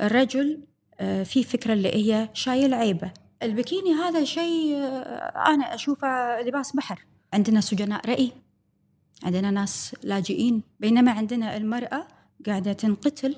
[0.00, 0.60] الرجل
[1.00, 3.12] آه، في فكرة اللي هي شايل عيبة
[3.42, 7.06] البكيني هذا شيء آه، أنا أشوفه لباس بحر.
[7.32, 8.32] عندنا سجناء رأي
[9.22, 12.06] عندنا ناس لاجئين بينما عندنا المرأة
[12.46, 13.36] قاعدة تنقتل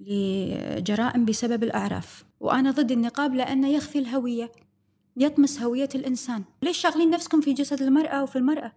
[0.00, 2.24] لجرائم بسبب الأعراف.
[2.40, 4.52] وأنا ضد النقاب لأنه يخفي الهوية
[5.16, 6.44] يطمس هوية الإنسان.
[6.62, 8.72] ليش شاغلين نفسكم في جسد المرأة وفي المرأة؟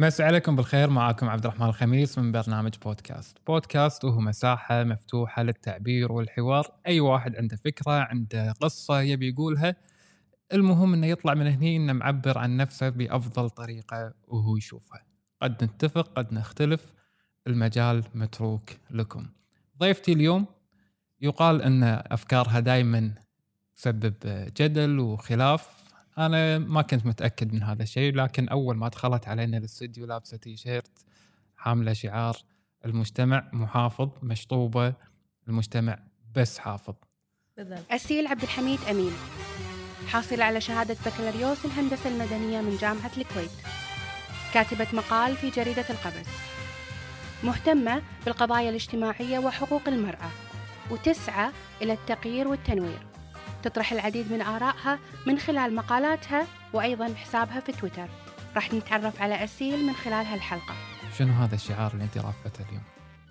[0.00, 0.90] مسي عليكم بالخير.
[0.90, 3.38] معاكم عبد الرحمن الخميس من برنامج بودكاست.
[3.46, 6.66] بودكاست وهو مساحة مفتوحة للتعبير والحوار.
[6.86, 9.76] أي واحد عنده فكرة عنده قصة يبي يقولها
[10.52, 15.04] المهم إنه يطلع من هني إنه معبر عن نفسه بأفضل طريقة وهو يشوفها.
[15.42, 16.92] قد نتفق قد نختلف.
[17.46, 19.26] المجال متروك لكم.
[19.78, 20.46] ضيفتي اليوم
[21.20, 23.14] يقال إن أفكارها دائما
[23.76, 24.14] تسبب
[24.56, 25.89] جدل وخلاف.
[26.18, 30.56] أنا ما كنت متأكد من هذا الشيء لكن أول ما دخلت علينا الاستديو لابسة تي
[30.56, 31.04] شيرت
[31.56, 32.36] حاملة شعار
[32.84, 34.94] المجتمع محافظ مشطوبة
[35.48, 35.98] المجتمع
[36.34, 36.94] بس حافظ.
[37.56, 37.84] بالضبط.
[37.90, 39.12] أسيل عبد الحميد أمين
[40.08, 43.50] حاصلة على شهادة بكالوريوس الهندسة المدنية من جامعة الكويت.
[44.54, 46.28] كاتبة مقال في جريدة القبس.
[47.44, 50.30] مهتمة بالقضايا الاجتماعية وحقوق المرأة.
[50.90, 51.50] وتسعى
[51.82, 53.09] إلى التغيير والتنوير.
[53.62, 58.08] تطرح العديد من آرائها من خلال مقالاتها وأيضا حسابها في تويتر.
[58.54, 60.74] راح نتعرف على أسيل من خلال هالحلقة.
[61.18, 62.82] شنو هذا الشعار اللي أنت رافته اليوم؟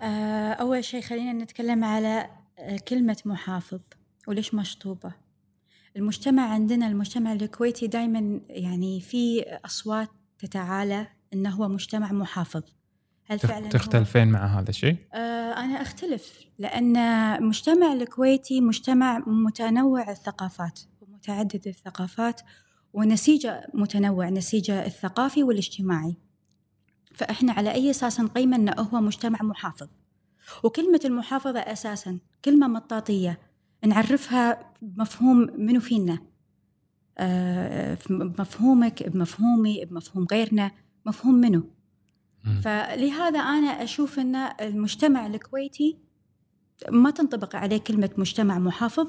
[0.02, 3.80] آه، أول شيء خلينا نتكلم على آه، كلمة محافظ
[4.28, 5.12] وليش مشطوبة.
[5.96, 10.08] المجتمع عندنا المجتمع الكويتي دائما يعني في أصوات
[10.38, 12.62] تتعالى أنه هو مجتمع محافظ.
[13.30, 20.80] هل فعلا تختلفين مع هذا الشيء؟ آه أنا أختلف لأن المجتمع الكويتي مجتمع متنوع الثقافات
[21.00, 22.40] ومتعدد الثقافات
[22.92, 26.16] ونسيجه متنوع نسيجه الثقافي والاجتماعي.
[27.14, 29.88] فإحنا على أي أساس نقيم أنه هو مجتمع محافظ؟
[30.64, 33.38] وكلمة المحافظة أساسا كلمة مطاطية
[33.86, 36.18] نعرفها بمفهوم منو فينا؟
[37.18, 40.70] آه، بمفهومك بمفهومي بمفهوم غيرنا
[41.06, 41.70] مفهوم منو؟
[42.62, 45.98] فلهذا أنا أشوف أن المجتمع الكويتي
[46.88, 49.08] ما تنطبق عليه كلمة مجتمع محافظ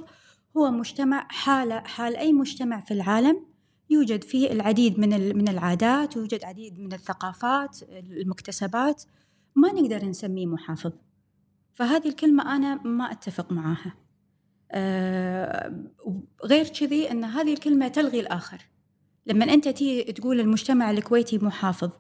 [0.58, 3.46] هو مجتمع حالة حال أي مجتمع في العالم
[3.90, 9.04] يوجد فيه العديد من من العادات يوجد العديد من الثقافات المكتسبات
[9.56, 10.92] ما نقدر نسميه محافظ.
[11.74, 13.96] فهذه الكلمة أنا ما أتفق معاها.
[14.72, 15.86] آه،
[16.46, 18.62] غير كذي أن هذه الكلمة تلغي الآخر.
[19.26, 21.92] لما أنت تيجي تقول المجتمع الكويتي محافظ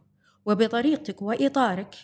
[0.46, 1.96] وبطريقتك وإطارك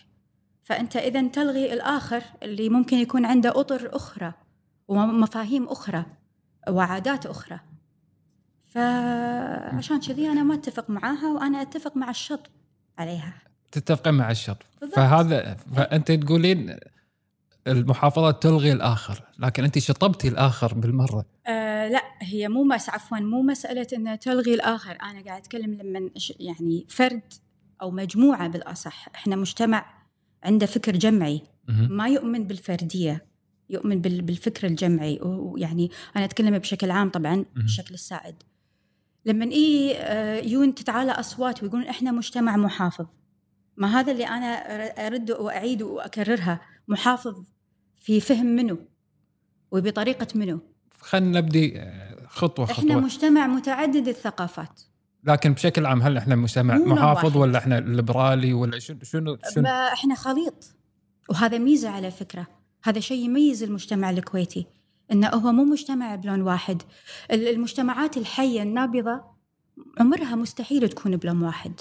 [0.63, 4.33] فأنت إذا تلغي الآخر اللي ممكن يكون عنده أطر أخرى
[4.87, 6.05] ومفاهيم أخرى
[6.69, 7.59] وعادات أخرى.
[8.63, 12.49] فعشان كذي أنا ما أتفق معاها وأنا أتفق مع الشط
[12.97, 13.33] عليها.
[13.71, 14.57] تتفقين مع الشط.
[14.95, 16.77] فهذا فأنت تقولين
[17.67, 21.25] المحافظة تلغي الآخر لكن أنت شطبتي الآخر بالمرة.
[21.47, 24.91] آه لا هي مو مس عفوا مو مسألة أنها تلغي الآخر.
[24.91, 26.09] أنا قاعد أتكلم لما
[26.39, 27.33] يعني فرد
[27.81, 29.07] أو مجموعة بالأصح.
[29.15, 29.85] إحنا مجتمع
[30.43, 31.41] عنده فكر جمعي.
[31.67, 33.25] ما يؤمن بالفردية
[33.69, 35.19] يؤمن بالفكر الجمعي.
[35.21, 38.35] ويعني أنا أتكلم بشكل عام طبعا بالشكل السائد.
[39.25, 43.05] لما إيه آه، يون تتعالى أصوات ويقولون إحنا مجتمع محافظ.
[43.77, 44.47] ما هذا اللي أنا
[45.07, 46.61] أرد وأعيد وأكررها.
[46.87, 47.43] محافظ
[47.99, 48.77] في فهم منه
[49.71, 50.59] وبطريقة منه
[50.99, 52.79] خلينا نبدي آه، خطوة خطوة.
[52.79, 54.81] إحنا مجتمع متعدد الثقافات.
[55.27, 57.37] لكن بشكل عام هل إحنا مجتمع محافظ واحد.
[57.37, 60.75] ولا إحنا ليبرالي ولا شنو شنو, شنو؟ إحنا خليط.
[61.29, 62.47] وهذا ميزة على فكرة.
[62.83, 64.67] هذا شيء يميز المجتمع الكويتي
[65.11, 66.81] إنه هو مو مجتمع بلون واحد.
[67.31, 69.21] المجتمعات الحية النابضة
[69.99, 71.73] عمرها مستحيل تكون بلون واحد.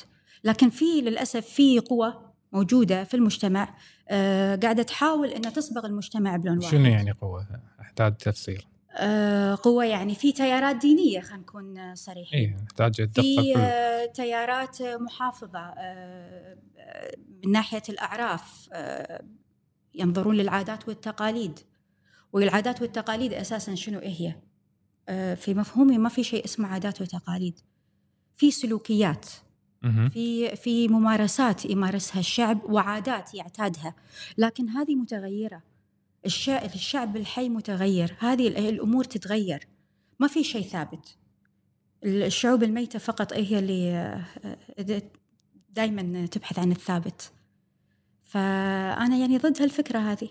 [0.45, 2.15] لكن في للأسف في قوى
[2.53, 3.75] موجودة في المجتمع
[4.09, 6.71] آه قاعدة تحاول إنها تصبغ المجتمع بلون واحد.
[6.71, 7.47] شنو يعني قوة؟
[7.81, 8.67] أحتاج تفسير.
[8.99, 12.41] آه، قوة يعني في تيارات دينية خلينا نكون صريحين.
[12.41, 16.57] إيه نحتاج في آه، تيارات محافظة آه،
[17.45, 18.71] من ناحية الأعراف
[19.95, 21.59] ينظرون للعادات والتقاليد.
[22.33, 24.37] والعادات والتقاليد أساسا شنو إيه
[25.09, 27.61] هي في مفهومي ما في شيء اسمه عادات وتقاليد.
[28.37, 29.27] في سلوكيات.
[30.13, 33.95] في في ممارسات يمارسها الشعب وعادات يعتادها.
[34.39, 35.63] لكن هذه متغيرة.
[36.25, 38.17] الشعب الحي متغير.
[38.19, 39.69] هذه الأمور تتغير.
[40.19, 41.17] ما في شيء ثابت.
[42.05, 45.03] الشعوب الميتة فقط هي اللي آه،
[45.71, 47.33] دائما تبحث عن الثابت.
[48.23, 50.29] فأنا يعني ضد هالفكرة هذه.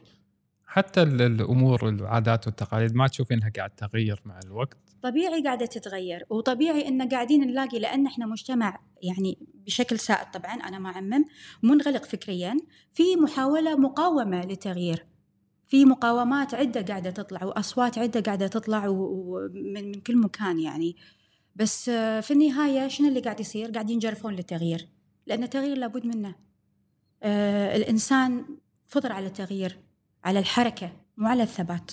[0.66, 4.78] حتى الأمور والعادات والتقاليد ما تشوفينها قاعد تغير مع الوقت.
[5.02, 6.26] طبيعي قاعدة تتغير.
[6.30, 11.26] وطبيعي إن قاعدين نلاقي لأن إحنا مجتمع يعني بشكل سائد طبعا أنا ما أعمم
[11.64, 12.58] منغلق فكريا
[12.92, 15.06] في محاولة مقاومة للتغيير
[15.68, 20.96] في مقاومات عدة قاعدة تطلع وأصوات عدة قاعدة تطلع من من كل مكان يعني.
[21.56, 24.90] بس في النهاية شنو اللي قاعد يصير؟ قاعدين ينجرفون للتغيير
[25.28, 26.36] لأن التغيير لابد منه.
[27.24, 28.46] آه الإنسان
[28.88, 29.80] فطر على التغيير
[30.24, 31.92] على الحركة مو على الثبات.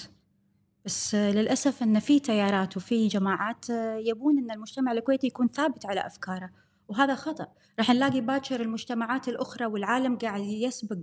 [0.84, 3.70] بس للأسف أن في تيارات وفي جماعات
[4.06, 6.50] يبون أن المجتمع الكويتي يكون ثابت على أفكاره
[6.88, 7.46] وهذا خطأ.
[7.78, 10.98] راح نلاقي باكر المجتمعات الأخرى والعالم قاعد يسبق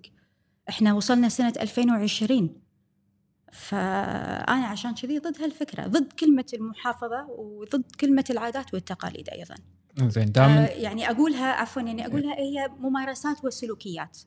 [0.69, 2.49] إحنا وصلنا سنة 2020
[3.51, 9.55] فأنا عشان كذي ضد هالفكرة ضد كلمة المحافظة وضد كلمة العادات والتقاليد أيضا.
[10.09, 14.17] زين دائما آه يعني أقولها عفوا يعني أقولها هي ممارسات وسلوكيات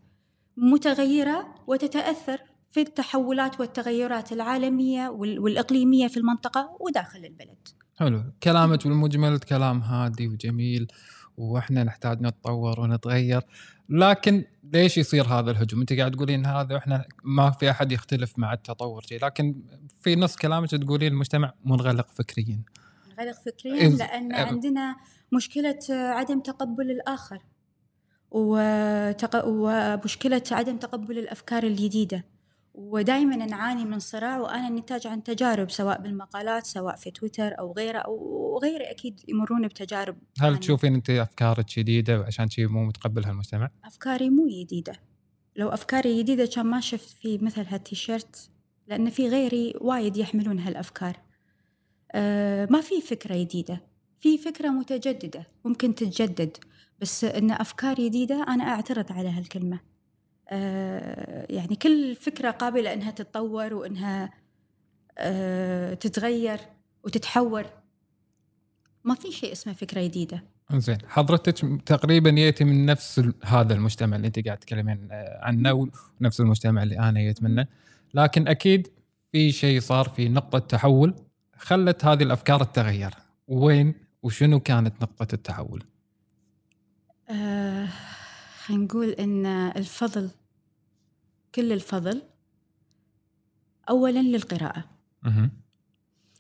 [0.57, 2.41] متغيرة وتتأثر
[2.71, 7.69] في التحولات والتغيرات العالمية والإقليمية في المنطقة وداخل البلد.
[7.97, 8.23] حلو.
[8.43, 10.87] كلامك بالمجمل كلام هادي وجميل
[11.37, 13.43] وإحنا نحتاج نتطور ونتغير.
[13.93, 18.53] لكن ليش يصير هذا الهجوم؟ انت قاعد تقولين هذا وإحنا ما في أحد يختلف مع
[18.53, 19.63] التطور شيء لكن
[20.01, 22.63] في نص كلامك تقولين المجتمع منغلق فكريا.
[23.09, 24.97] منغلق فكريا لأن عندنا
[25.33, 27.39] مشكلة عدم تقبل الآخر
[29.45, 32.25] ومشكلة عدم تقبل الأفكار الجديدة.
[32.75, 37.99] ودائما نعاني من صراع وأنا نتاج عن تجارب سواء بالمقالات سواء في تويتر أو غيره
[37.99, 43.31] أو غيري أكيد يمرون بتجارب هل يعني تشوفين انت أفكارك جديده وعشان شيء مو متقبلها
[43.31, 44.93] المجتمع؟ أفكاري مو جديده
[45.57, 48.51] لو أفكاري جديده كان ما شفت في مثل هالتيشيرت
[48.87, 51.17] لأن في غيري وايد يحملون هالأفكار.
[52.13, 53.81] أه ما في فكرة جديده
[54.19, 56.57] في فكرة متجددة ممكن تتجدد
[57.01, 59.92] بس إن أفكار جديده أنا أعترض على هالكلمة.
[61.51, 64.31] يعني كل فكرة قابلة إنها تتطور وإنها
[65.19, 66.59] آه، تتغير
[67.05, 67.65] وتتحور.
[69.05, 70.45] ما في شيء اسمه فكرة جديدة.
[70.73, 75.89] زين حضرتك تقريبا جيتي من نفس هذا المجتمع اللي أنت قاعد تتكلمين آه، عنه
[76.21, 77.67] ونفس المجتمع اللي أنا جيت منه.
[78.15, 78.89] لكن أكيد
[79.33, 81.15] في شيء صار في نقطة تحول
[81.57, 83.15] خلت هذه الأفكار تتغير.
[83.49, 85.85] وين وشنو كانت نقطة التحول؟
[87.31, 87.89] آه
[88.65, 90.31] خلينا نقول إن الفضل
[91.55, 92.23] كل الفضل
[93.89, 94.85] أولا للقراءة.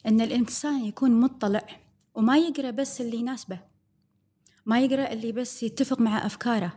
[0.06, 1.66] أن الإنسان يكون مطلع
[2.14, 3.60] وما يقرأ بس اللي يناسبه
[4.66, 6.72] ما يقرأ اللي بس يتفق مع أفكاره.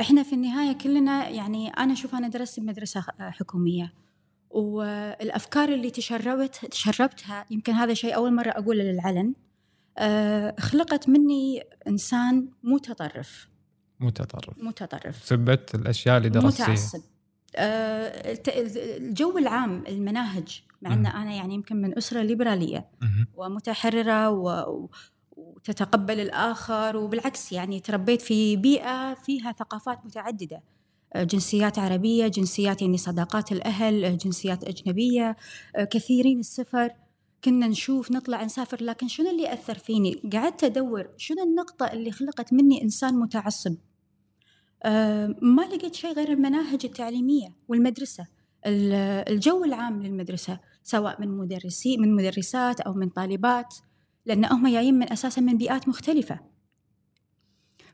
[0.00, 3.92] إحنا في النهاية كلنا يعني أنا أشوف أنا درست بمدرسة حكومية
[4.50, 9.34] والأفكار اللي تشربت تشربتها يمكن هذا شيء أول مرة أقوله للعلن
[9.98, 13.48] آه، خلقت مني إنسان متطرف.
[14.00, 14.58] متطرف.
[14.58, 15.24] متطرف.
[15.24, 17.02] سبت الأشياء اللي درستيها متعصب.
[17.56, 22.88] الجو العام المناهج مع إن أنا يعني يمكن من أسرة ليبرالية
[23.36, 24.30] ومتحررة
[25.36, 30.62] وتتقبل الآخر وبالعكس يعني تربيت في بيئة فيها ثقافات متعددة.
[31.14, 35.36] آه، جنسيات عربية جنسيات يعني صداقات الأهل آه، جنسيات أجنبية
[35.90, 36.90] كثيرين السفر.
[37.44, 38.82] كنا نشوف نطلع نسافر.
[38.84, 43.78] لكن شنو اللي اثر فيني؟ قعدت أدور شنو النقطة اللي خلقت مني إنسان متعصب؟ آه،
[45.42, 48.26] ما لقيت شيء غير المناهج التعليمية والمدرسة
[48.66, 53.74] الجو العام للمدرسة سواء من مدرسي من مدرسات أو من طالبات
[54.26, 56.40] لأن هم جايين من أساسا من بيئات مختلفة.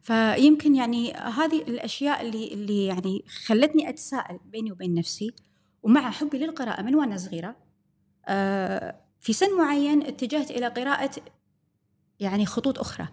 [0.02, 5.30] فيمكن يعني هذه الأشياء اللي اللي يعني خلتني أتساءل بيني وبين نفسي
[5.82, 7.56] ومع حبي للقراءة من وأنا صغيرة
[8.26, 11.10] آه، في سن معين اتجهت إلى قراءة
[12.20, 13.08] يعني خطوط أخرى.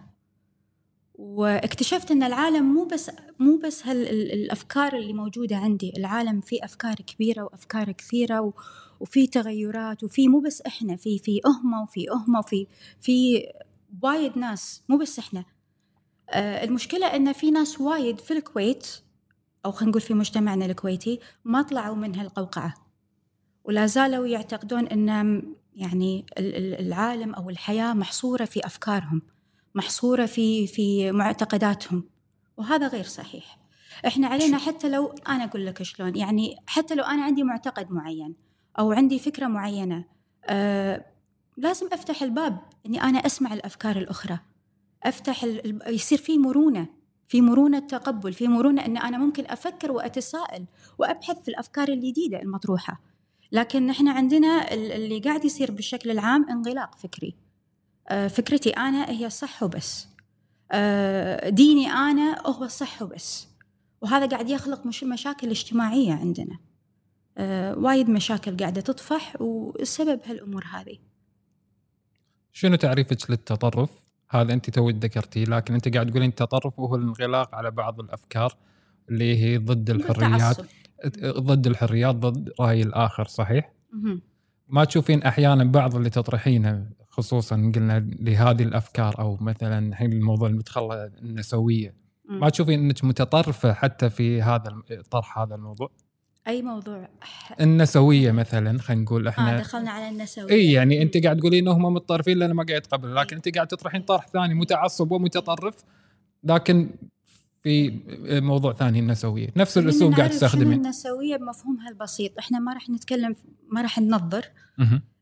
[1.14, 7.42] واكتشفت إن العالم مو بس مو بس هالافكار اللي موجودة عندي العالم فيه أفكار كبيرة
[7.42, 8.52] وأفكار كثيرة
[9.00, 12.66] وفي تغيرات وفي مو بس إحنا في في أهمة وفي أهمة وفي
[13.00, 13.46] في
[14.02, 15.44] وايد ناس مو بس إحنا.
[16.30, 18.86] آه المشكلة إن في ناس وايد في الكويت
[19.64, 22.74] أو خلينا نقول في مجتمعنا الكويتي ما طلعوا من هالقوقعة.
[23.64, 25.42] ولا زالوا يعتقدون إن
[25.74, 29.22] يعني العالم أو الحياة محصورة في أفكارهم.
[29.74, 32.04] محصورة في في معتقداتهم
[32.56, 33.58] وهذا غير صحيح.
[34.06, 38.34] إحنا علينا حتى لو أنا أقول لك شلون يعني حتى لو أنا عندي معتقد معين
[38.78, 40.04] أو عندي فكرة معينة
[40.44, 41.04] آه
[41.56, 44.38] لازم أفتح الباب إني أنا أسمع الأفكار الأخرى.
[45.04, 45.82] أفتح ال...
[45.86, 46.86] يصير في مرونة
[47.28, 50.66] في مرونة تقبل في مرونة إن أنا ممكن أفكر وأتساءل
[50.98, 53.00] وأبحث في الأفكار الجديدة المطروحة.
[53.52, 57.34] لكن إحنا عندنا اللي قاعد يصير بالشكل العام انغلاق فكري.
[58.10, 60.08] فكرتي أنا هي الصح وبس
[60.72, 63.48] آه، ديني أنا هو الصح وبس
[64.00, 66.58] وهذا قاعد يخلق مش مشاكل اجتماعية عندنا
[67.38, 70.98] آه، وايد مشاكل قاعدة تطفح والسبب هالأمور هذه
[72.52, 73.90] شنو تعريفك للتطرف؟
[74.30, 78.56] هذا أنت تو ذكرتيه لكن أنت قاعد تقولين التطرف هو الانغلاق على بعض الأفكار
[79.08, 80.56] اللي هي ضد الحريات.
[81.24, 83.72] ضد الحريات ضد رأي الآخر صحيح؟
[84.68, 91.10] ما تشوفين أحيانا بعض اللي تطرحينه خصوصا قلنا لهذه الأفكار أو مثلا الحين الموضوع المتخلى
[91.22, 91.94] النسويه.
[92.28, 95.90] ما تشوفين إنك متطرفة حتى في هذا طرح هذا الموضوع؟
[96.48, 97.08] أي موضوع؟
[97.60, 101.24] النسويه مثلا خلينا نقول إحنا دخلنا على النسويه إي يعني أنت.
[101.24, 105.12] قاعد تقولين إنهم متطرفين لأن ما قاعد يتقبل لكن أنت قاعد تطرحين طرح ثاني متعصب
[105.12, 105.74] ومتطرف
[106.44, 106.90] لكن
[107.62, 108.00] في
[108.40, 110.72] موضوع ثاني النسويه نفس الأسلوب قاعد تستخدمين.
[110.72, 113.36] النسويه بمفهومها البسيط إحنا ما راح نتكلم
[113.68, 114.44] ما راح ننظر.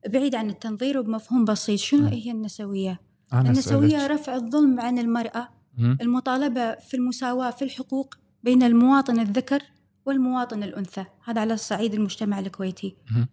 [0.09, 2.07] بعيد عن التنظير وبمفهوم بسيط شنو مم.
[2.09, 3.00] هي النسوية
[3.33, 4.11] أنا النسوية أسألك.
[4.11, 5.99] رفع الظلم عن المرأة مهم.
[6.00, 9.62] المطالبة في المساواة في الحقوق بين المواطن الذكر
[10.07, 13.28] والمواطن الأنثى هذا على صعيد المجتمع الكويتي مهم.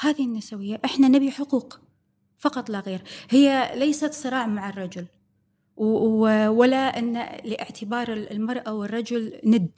[0.00, 1.80] هذه النسوية إحنا نبي حقوق
[2.38, 5.06] فقط لا غير هي ليست صراع مع الرجل
[5.76, 5.84] و-
[6.26, 7.12] و- ولا أن
[7.44, 9.70] لاعتبار المرأة والرجل ند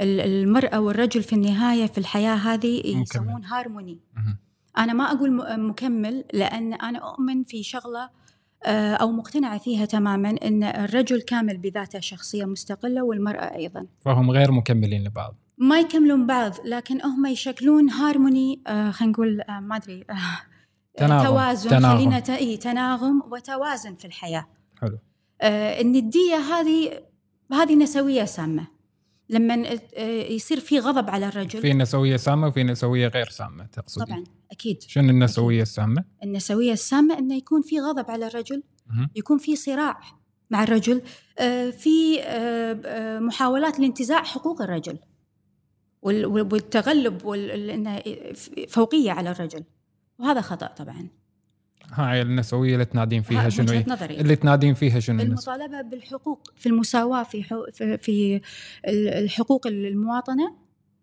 [0.00, 2.82] ال- المرأة والرجل في النهاية في الحياة هذه.
[3.02, 4.36] يسمون هارموني مهم.
[4.78, 8.10] أنا ما أقول مكمل لأن أنا أؤمن في شغلة
[8.64, 14.52] آه، أو مقتنعة فيها تماما أن الرجل كامل بذاته شخصية مستقلة والمرأة أيضا فهم غير
[14.52, 20.04] مكملين لبعض ما يكملون بعض لكن هم يشكلون هارموني آه، خلينا نقول آه، ما أدري
[20.10, 20.14] آه،
[20.96, 21.26] تناغم.
[21.26, 21.96] توازن تناغم.
[21.98, 24.46] خلينا ت- إي، تناغم وتوازن في الحياة
[24.80, 24.98] حلو
[25.40, 26.90] آه، الندية هذه
[27.52, 28.66] هذه نسوية سامة
[29.30, 31.60] لما آه، يصير في غضب على الرجل.
[31.60, 34.82] في نسوية سامة وفي نسوية غير سامة تقصدين طبعا أكيد.
[34.82, 38.62] شنو النسوية السامة؟ النسوية السامة أنه يكون في غضب على الرجل.
[39.16, 40.00] يكون في صراع
[40.50, 41.02] مع الرجل
[41.38, 44.98] آه، في آه، محاولات لانتزاع حقوق الرجل
[46.02, 47.18] وال- وال- والتغلب
[48.68, 49.64] فوقية على الرجل.
[50.18, 51.08] وهذا خطأ طبعا.
[51.92, 56.68] هاي النسوية اللي تنادين فيها ها- شنو؟ نظري اللي تنادين فيها شنو؟ المطالبة بالحقوق في
[56.68, 58.40] المساواة في حو- في, في
[58.88, 60.56] ال- الحقوق المواطنة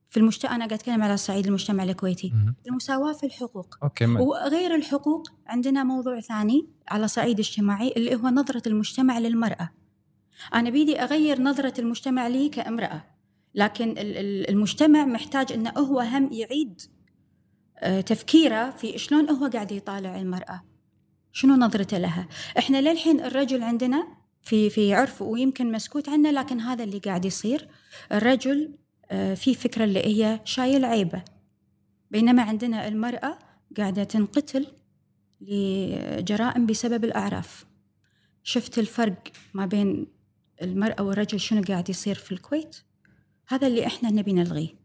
[0.09, 2.55] في المجتمع أنا قاعد أتكلم على صعيد المجتمع الكويتي مهم.
[2.67, 8.27] المساواة في الحقوق أوكي ما- وغير الحقوق عندنا موضوع ثاني على صعيد اجتماعي اللي هو
[8.27, 9.69] نظرة المجتمع للمرأة
[10.53, 13.03] أنا بيدي أغير نظرة المجتمع لي كامرأة
[13.55, 16.81] لكن ال- ال- المجتمع محتاج أنه هو هم يعيد
[18.05, 20.63] تفكيره في شلون هو قاعد يطالع المرأة.
[21.31, 22.27] شنو نظرته لها؟
[22.57, 24.07] إحنا للحين الرجل عندنا
[24.41, 27.67] في في عرف ويمكن مسكوت عنه لكن هذا اللي قاعد يصير.
[28.11, 28.75] الرجل
[29.11, 31.23] آه، في فكرة اللي هي شايل عيبه.
[32.11, 33.39] بينما عندنا المرأة
[33.77, 34.67] قاعدة تنقتل
[35.41, 37.65] لجرائم بسبب الأعراف.
[38.43, 40.07] شفت الفرق ما بين
[40.61, 42.77] المرأة والرجل شنو قاعد يصير في الكويت؟
[43.47, 44.84] هذا اللي إحنا نبي نلغيه.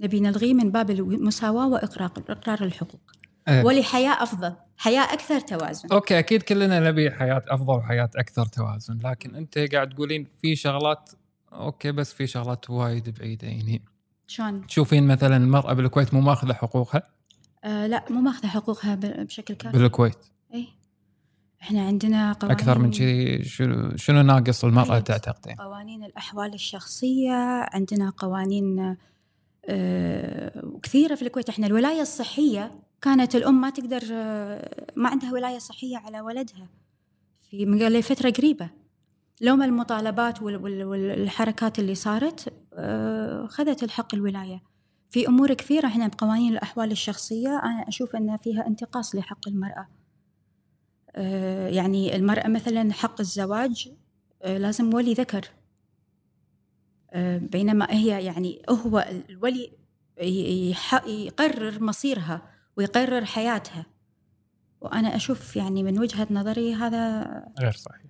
[0.00, 3.00] نبي نلغيه من باب المساواة وإقرار إقرار الحقوق
[3.48, 3.64] أه.
[3.64, 9.34] ولحياة أفضل حياة أكثر توازن okay أكيد كلنا نبي حياة أفضل وحياة أكثر توازن لكن
[9.34, 11.10] أنت قاعد تقولين في شغلات
[11.52, 13.82] okay بس في شغلات وايد بعيدة يعني
[14.26, 17.02] شلون؟ تشوفين مثلا المرأة بالكويت مو ماخذة حقوقها
[17.64, 20.18] آه لا مو ماخذة حقوقها بشكل كافي بالكويت
[20.54, 20.66] إيه
[21.62, 25.02] إحنا عندنا قوانين أكثر من شيء شنو شنو ناقص المرأة وايد.
[25.02, 28.96] تعتقدين؟ قوانين الأحوال الشخصية عندنا قوانين
[29.68, 31.48] آه، كثيرة في الكويت.
[31.48, 32.70] إحنا الولاية الصحية
[33.02, 36.68] كانت الأم ما تقدر آه، ما عندها ولاية صحية على ولدها
[37.50, 38.70] في فترة قريبة.
[39.40, 44.62] لوم المطالبات وال- وال- والحركات اللي صارت آه، خذت الحق الولاية.
[45.10, 49.88] في أمور كثيرة إحنا بقوانين الأحوال الشخصية أنا أشوف أن فيها انتقاص لحق المرأة.
[51.16, 53.92] آه، يعني المرأة مثلا حق الزواج
[54.42, 55.38] آه، لازم ولي ذكر.
[55.44, 55.57] آه،
[57.38, 59.70] بينما هي يعني هو الولي
[61.06, 62.42] يقرر مصيرها
[62.76, 63.86] ويقرر حياتها.
[64.80, 67.24] وأنا أشوف يعني من وجهة نظري هذا
[67.60, 68.08] غير صحيح.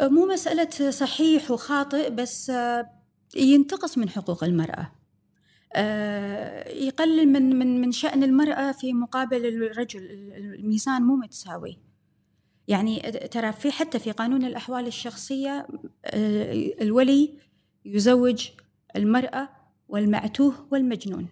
[0.00, 2.90] مو مسألة صحيح وخاطئ بس آه،
[3.36, 4.92] ينتقص من حقوق المرأة.
[5.72, 10.04] آه، يقلل من من من شأن المرأة في مقابل الرجل
[10.36, 11.78] الميزان مو متساوي.
[12.68, 15.66] يعني ترى في حتى في قانون الأحوال الشخصية
[16.04, 17.38] آه، الولي
[17.84, 18.48] يزوج
[18.96, 19.48] المرأة
[19.88, 21.28] والمعتوه والمجنون.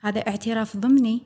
[0.00, 1.24] هذا اعتراف ضمني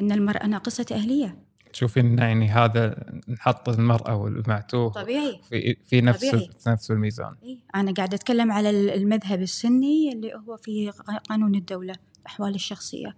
[0.00, 1.38] أن المرأة ناقصة أهلية.
[1.72, 5.40] تشوفين يعني هذا نحط المرأة والمعتوه طبيعي.
[5.50, 6.50] في في نفس طبيعي.
[6.60, 7.34] في نفس الميزان.
[7.42, 10.90] إيه، أنا قاعدة أتكلم على ال- المذهب السني اللي هو في
[11.28, 13.16] قانون الدولة الأحوال الشخصية.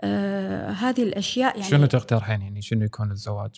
[0.00, 3.50] آه هذه الأشياء يعني شنو تقترحين يعني شنو يكون الزواج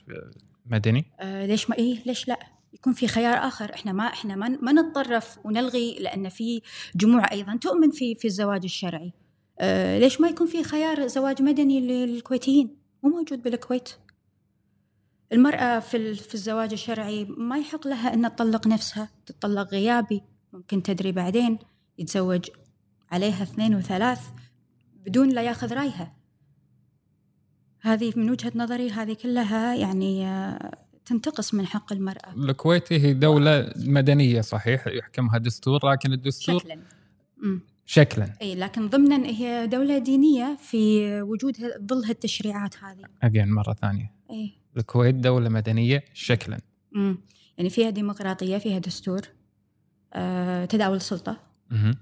[0.67, 2.39] مدني؟ آه ليش ما إيه ليش لا؟
[2.75, 3.75] يكون في خيار آخر.
[3.75, 6.63] إحنا ما إحنا ما, ما نتطرف ونلغي لأن في
[6.97, 9.13] جموع أيضا تؤمن في في الزواج الشرعي.
[9.61, 13.89] آه ليش ما يكون في خيار زواج مدني للكويتيين؟ مو موجود بالكويت.
[15.33, 19.09] المرأة في في الزواج الشرعي ما يحق لها أن تطلق نفسها.
[19.27, 21.59] تطلق غيابي ممكن تدري بعدين
[21.99, 22.51] يتزوج
[23.11, 24.21] عليها اثنين وثلاث
[25.07, 26.15] بدون لا يأخذ رأيها.
[27.81, 32.35] هذه من وجهة نظري هذه كلها يعني آه، تنتقص من حق المرأة.
[32.37, 36.79] الكويت هي دولة مدنية صحيح يحكمها دستور لكن الدستور شكلا.
[37.43, 37.61] أمم.
[37.87, 38.33] شكلا.
[38.43, 41.57] إي لكن ضمنا هي دولة دينية في وجود
[41.87, 43.05] ظل هالتشريعات هذه.
[43.23, 44.13] أجين مرة ثانية.
[44.31, 44.53] إي.
[44.77, 46.61] الكويت دولة مدنية شكلا.
[46.97, 47.19] امم
[47.59, 49.21] يعني فيها ديمقراطية فيها دستور
[50.13, 51.41] آه، تداول السلطة.
[51.71, 51.95] مهم.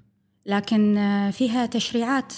[0.47, 2.35] لكن آه، فيها تشريعات.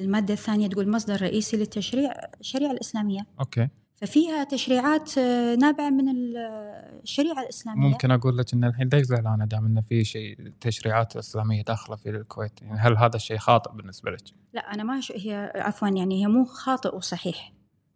[0.00, 3.26] المادة الثانية تقول مصدر رئيسي للتشريع الشريعة الإسلامية.
[3.40, 3.68] أوكي.
[3.96, 6.36] ففيها تشريعات آه، نابعة من ال-
[7.02, 7.88] الشريعة الإسلامية.
[7.88, 12.10] ممكن أقول لك إن الحين ليش زعلانه دام انه في شيء تشريعات إسلامية داخلة في
[12.10, 12.62] الكويت.
[12.62, 14.20] يعني هل هذا الشيء خاطئ بالنسبة لك؟
[14.52, 15.12] لا أنا ما أش...
[15.16, 17.52] هي عفوا يعني هي مو خاطئ وصحيح.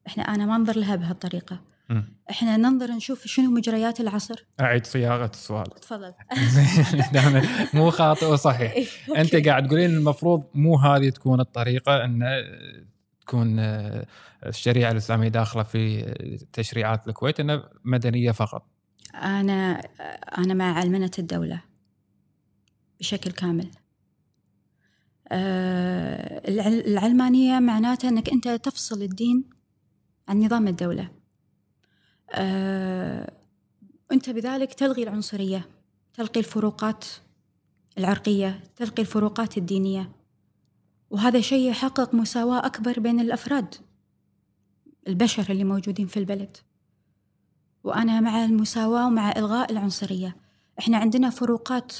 [0.06, 1.60] إحنا أنا ما أنظر لها بهالطريقة.
[1.88, 2.04] مم.
[2.30, 4.44] إحنا ننظر نشوف شنو مجريات العصر.
[4.60, 5.64] أعيد صياغة السؤال.
[5.64, 6.12] تفضل.
[7.74, 8.74] مو خاطئ وصحيح.
[9.20, 9.36] أنت.
[9.36, 12.22] قاعد تقولين المفروض مو هذه تكون الطريقة إن
[13.30, 14.06] تكون آه،
[14.46, 16.02] الشريعة الإسلامية داخلة في
[16.52, 18.66] تشريعات الكويت إنها مدنية فقط.
[19.14, 19.72] أنا
[20.38, 21.62] أنا مع علمنة الدولة
[23.00, 23.70] بشكل كامل.
[25.32, 29.44] آه، العل- العلمانية معناتها أنك أنت تفصل الدين
[30.28, 31.08] عن نظام الدولة.
[32.34, 33.32] آه،
[34.12, 35.68] أنت بذلك تلغي العنصرية
[36.14, 37.04] تلغي الفروقات
[37.98, 40.19] العرقية تلغي الفروقات الدينية.
[41.10, 43.74] وهذا شيء يحقق مساواة أكبر بين الأفراد
[45.08, 46.56] البشر اللي موجودين في البلد.
[47.84, 50.36] وأنا مع المساواة ومع إلغاء العنصرية.
[50.78, 51.92] إحنا عندنا فروقات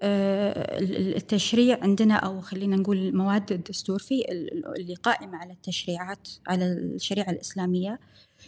[0.00, 5.52] آه، ال- ال- التشريع عندنا أو خلينا نقول مواد الدستور في ال- اللي قائمة على
[5.52, 8.00] التشريعات على الشريعة الإسلامية.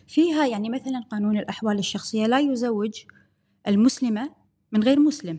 [0.06, 2.92] فيها يعني مثلا قانون الأحوال الشخصية لا يزوج
[3.68, 4.30] المسلمة
[4.72, 5.38] من غير مسلم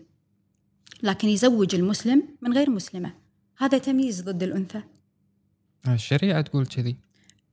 [1.04, 3.14] لكن يزوج المسلم من غير مسلمة.
[3.58, 4.84] هذا تمييز ضد الأنثى.
[5.88, 6.96] الشريعة تقول كذي.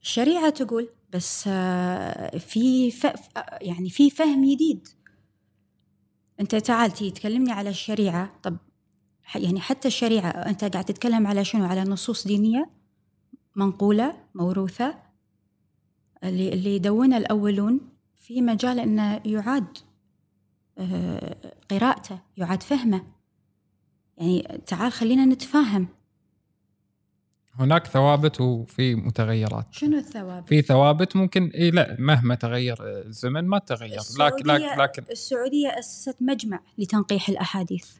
[0.02, 3.06] الشريعة تقول بس آه، في ف...
[3.06, 4.88] آه، يعني في فهم جديد
[6.40, 8.32] أنت تعال تكلمني على الشريعة.
[8.42, 8.56] طب
[9.34, 12.70] يعني حتى الشريعة أنت قاعد تتكلم على شنو؟ على نصوص دينية
[13.56, 14.98] منقولة موروثة.
[16.24, 17.80] اللي اللي دونها الأولون
[18.16, 19.78] في مجال أنه يعاد
[20.78, 23.13] آه، قراءته يعاد فهمه.
[24.18, 25.88] يعني تعال خلينا نتفاهم.
[27.54, 29.66] هناك ثوابت وفي متغيرات.
[29.70, 34.00] شنو الثوابت؟ في ثوابت ممكن إي لا مهما تغير الزمن ما تغير.
[34.18, 37.90] لكن لكن لكن السعودية أسست مجمع لتنقيح الأحاديث.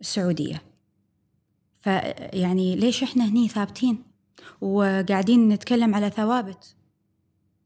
[0.00, 0.62] السعودية.
[1.80, 4.02] فيعني ليش إحنا هني ثابتين؟
[4.60, 6.76] وقاعدين نتكلم على ثوابت.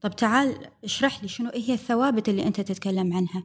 [0.00, 3.44] طب تعال اشرح لي شنو هي الثوابت اللي أنت تتكلم عنها.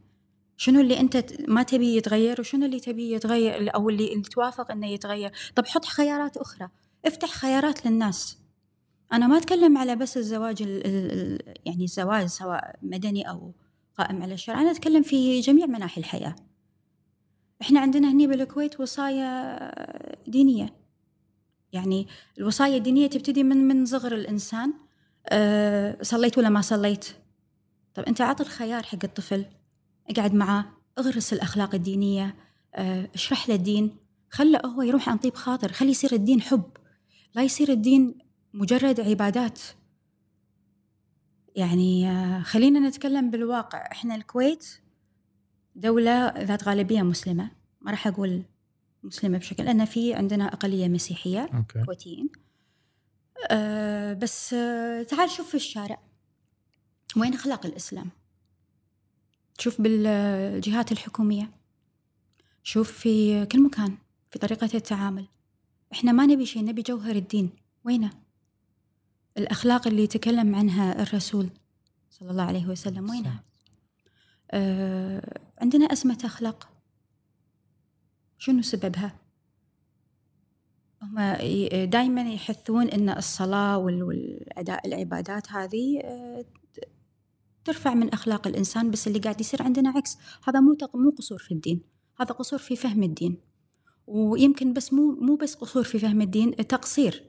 [0.61, 4.71] شنو اللي أنت ت- ما تبي يتغير وشنو اللي تبي يتغير أو اللي, اللي توافق
[4.71, 5.31] إنه يتغير.
[5.55, 6.69] طب حط خيارات أخرى.
[7.05, 8.37] افتح خيارات للناس.
[9.13, 13.53] أنا ما أتكلم على بس الزواج ال ال يعني الزواج سواء مدني أو
[13.97, 14.61] قائم على الشرع.
[14.61, 16.35] أنا أتكلم في جميع مناحي الحياة.
[17.61, 20.73] إحنا عندنا هني بالكويت وصايا دينية.
[21.73, 24.73] يعني الوصايا الدينية تبتدي من من صغر الإنسان.
[25.29, 27.05] أه صليت ولا ما صليت؟
[27.93, 29.45] طب أنت عط الخيار حق الطفل.
[30.09, 30.65] أقعد معاه
[30.97, 32.35] أغرس الأخلاق الدينية
[32.75, 33.97] أه أشرح له الدين.
[34.29, 36.63] خله هو يروح عن طيب خاطر خلي يصير الدين حب.
[37.35, 38.17] لا يصير الدين
[38.53, 39.59] مجرد عبادات.
[41.55, 43.91] يعني آه، خلينا نتكلم بالواقع.
[43.91, 44.65] إحنا الكويت
[45.75, 47.51] دولة ذات غالبية مسلمة.
[47.81, 48.43] ما راح أقول
[49.03, 51.83] مسلمة بشكل لأن في عندنا أقلية مسيحية أوكي.
[51.85, 52.29] كويتيين.
[53.51, 55.99] أه بس أه تعال شوف في الشارع.
[57.17, 58.09] وين أخلاق الإسلام؟
[59.59, 61.51] شوف بالجهات الحكومية
[62.63, 63.97] شوف في كل مكان
[64.31, 65.27] في طريقة التعامل.
[65.93, 67.49] إحنا ما نبي شيء نبي جوهر الدين.
[67.83, 68.09] وينه؟
[69.37, 71.49] الأخلاق اللي تكلم عنها الرسول
[72.09, 73.43] صلى الله عليه وسلم وينها
[74.51, 76.69] آه عندنا أزمة أخلاق.
[78.37, 79.15] شنو سببها؟
[81.01, 81.19] هم
[81.85, 86.45] دائما يحثون إن الصلاة وال- والأداء العبادات هذه آه،
[87.69, 90.17] ترفع من أخلاق الإنسان بس اللي قاعد يصير عندنا عكس.
[90.47, 91.81] هذا مو مو قصور في الدين.
[92.19, 93.37] هذا قصور في فهم الدين.
[94.07, 97.23] ويمكن بس مو مو بس قصور في فهم الدين تقصير.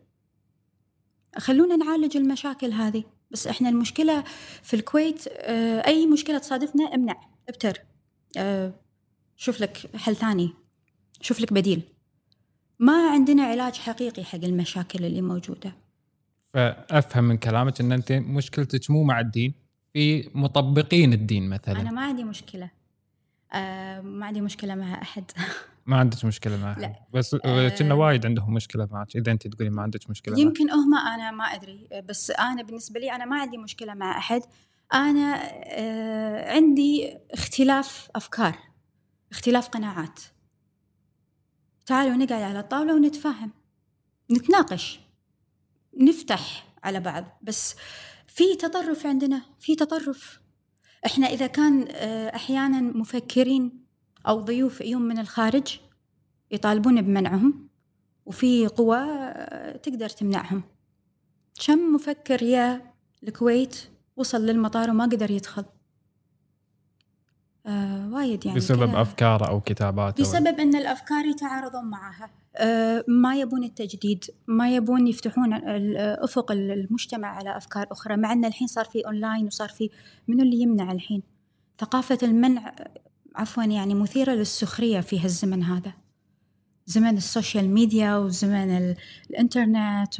[1.38, 3.04] خلونا نعالج المشاكل هذه.
[3.30, 4.24] بس إحنا المشكلة
[4.62, 7.78] في الكويت آه، أي مشكلة تصادفنا امنع ابتر.
[8.36, 8.74] آه،
[9.36, 10.50] شوف لك حل ثاني.
[11.20, 11.82] شوف لك بديل.
[12.78, 15.72] ما عندنا علاج حقيقي حق المشاكل اللي موجودة.
[16.54, 19.59] فأفهم من كلامك إن أنت مشكلتك مو مع الدين.
[19.92, 21.80] في مطبقين الدين مثلا.
[21.80, 22.70] أنا ما عندي مشكلة.
[23.52, 25.30] آه ما عندي مشكلة مع أحد.
[25.86, 26.94] ما عندك مشكلة معها لا.
[27.14, 27.68] بس آه.
[27.68, 29.16] كنا وايد عندهم مشكلة معك.
[29.16, 30.40] إذا أنت تقولي ما عندك مشكلة.
[30.40, 31.88] يمكن هم أنا ما أدري.
[32.04, 34.42] بس أنا بالنسبة لي أنا ما عندي مشكلة مع أحد.
[34.94, 38.58] أنا آه عندي اختلاف أفكار
[39.30, 40.20] اختلاف قناعات.
[41.86, 43.50] تعالوا نقعد على الطاولة ونتفاهم.
[44.30, 45.00] نتناقش.
[46.00, 47.24] نفتح على بعض.
[47.42, 47.76] بس
[48.40, 50.40] في تطرف عندنا في تطرف.
[51.06, 53.84] إحنا إذا كان آه، أحيانا مفكرين
[54.28, 55.80] أو ضيوف يوم من الخارج
[56.50, 57.68] يطالبون بمنعهم
[58.26, 60.62] وفي قوى آه، تقدر تمنعهم.
[61.66, 63.76] كم مفكر يا الكويت
[64.16, 65.64] وصل للمطار وما قدر يدخل؟
[67.66, 68.94] آه وايد يعني بسبب.
[68.94, 70.22] أفكاره أو كتاباته.
[70.22, 72.30] بسبب إن الأفكار يتعارضون معها.
[73.08, 75.52] ما يبون التجديد ما يبون يفتحون
[75.98, 79.90] أفق المجتمع على أفكار أخرى مع إن الحين صار في اونلاين وصار في
[80.28, 81.22] منو اللي يمنع الحين؟
[81.78, 83.00] ثقافة المنع آه،
[83.36, 85.92] عفوا يعني مثيرة للسخرية في هالزمن هذا.
[86.86, 88.96] زمن ال social media وزمن ال-
[89.30, 90.14] الإنترنت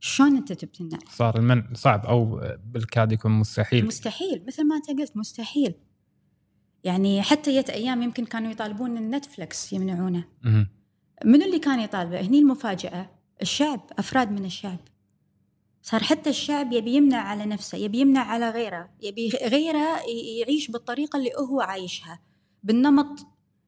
[0.00, 2.40] شلون أنت تمنع صار المنع صعب أو
[2.72, 3.86] بالكاد يكون مستحيل.
[3.86, 5.74] مستحيل مثل ما أنت قلت مستحيل.
[6.84, 10.24] يعني حتى جت أيام يمكن كانوا يطالبون النتفلكس يمنعونه.
[11.24, 13.10] منو اللي كان يطالبه؟ هني المفاجأة.
[13.42, 14.78] الشعب أفراد من الشعب.
[15.82, 20.00] صار حتى الشعب يبي يمنع على نفسه يبي يمنع على غيره يبي غيره
[20.40, 22.20] يعيش بالطريقة اللي هو عايشها
[22.62, 23.26] بالنمط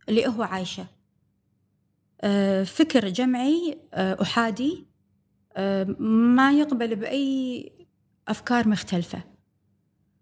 [0.08, 0.86] اللي هو عايشه.
[2.20, 4.86] آه، فكر جمعي آه، أحادي
[5.56, 7.72] آه، ما يقبل بأي
[8.28, 9.22] أفكار مختلفة.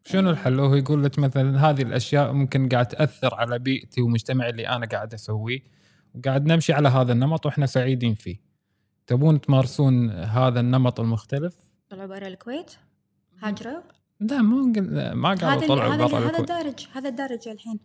[0.04, 4.68] شنو الحل؟ هو يقول لك مثلا هذه الأشياء ممكن قاعد تأثر على بيئتي ومجتمعي اللي
[4.68, 5.60] أنا قاعد أسويه.
[6.14, 8.40] وقاعد نمشي على هذا النمط وإحنا سعيدين فيه.
[9.06, 11.54] تبون تمارسون هذا النمط المختلف؟
[11.90, 12.72] طلعوا برا الكويت
[13.42, 13.82] هاجروا
[14.20, 14.72] لا مو
[15.14, 16.40] ما هذا قالوا طلعوا هذا برا هذا الكويت.
[16.40, 17.78] الدارج هذا الدارج الحين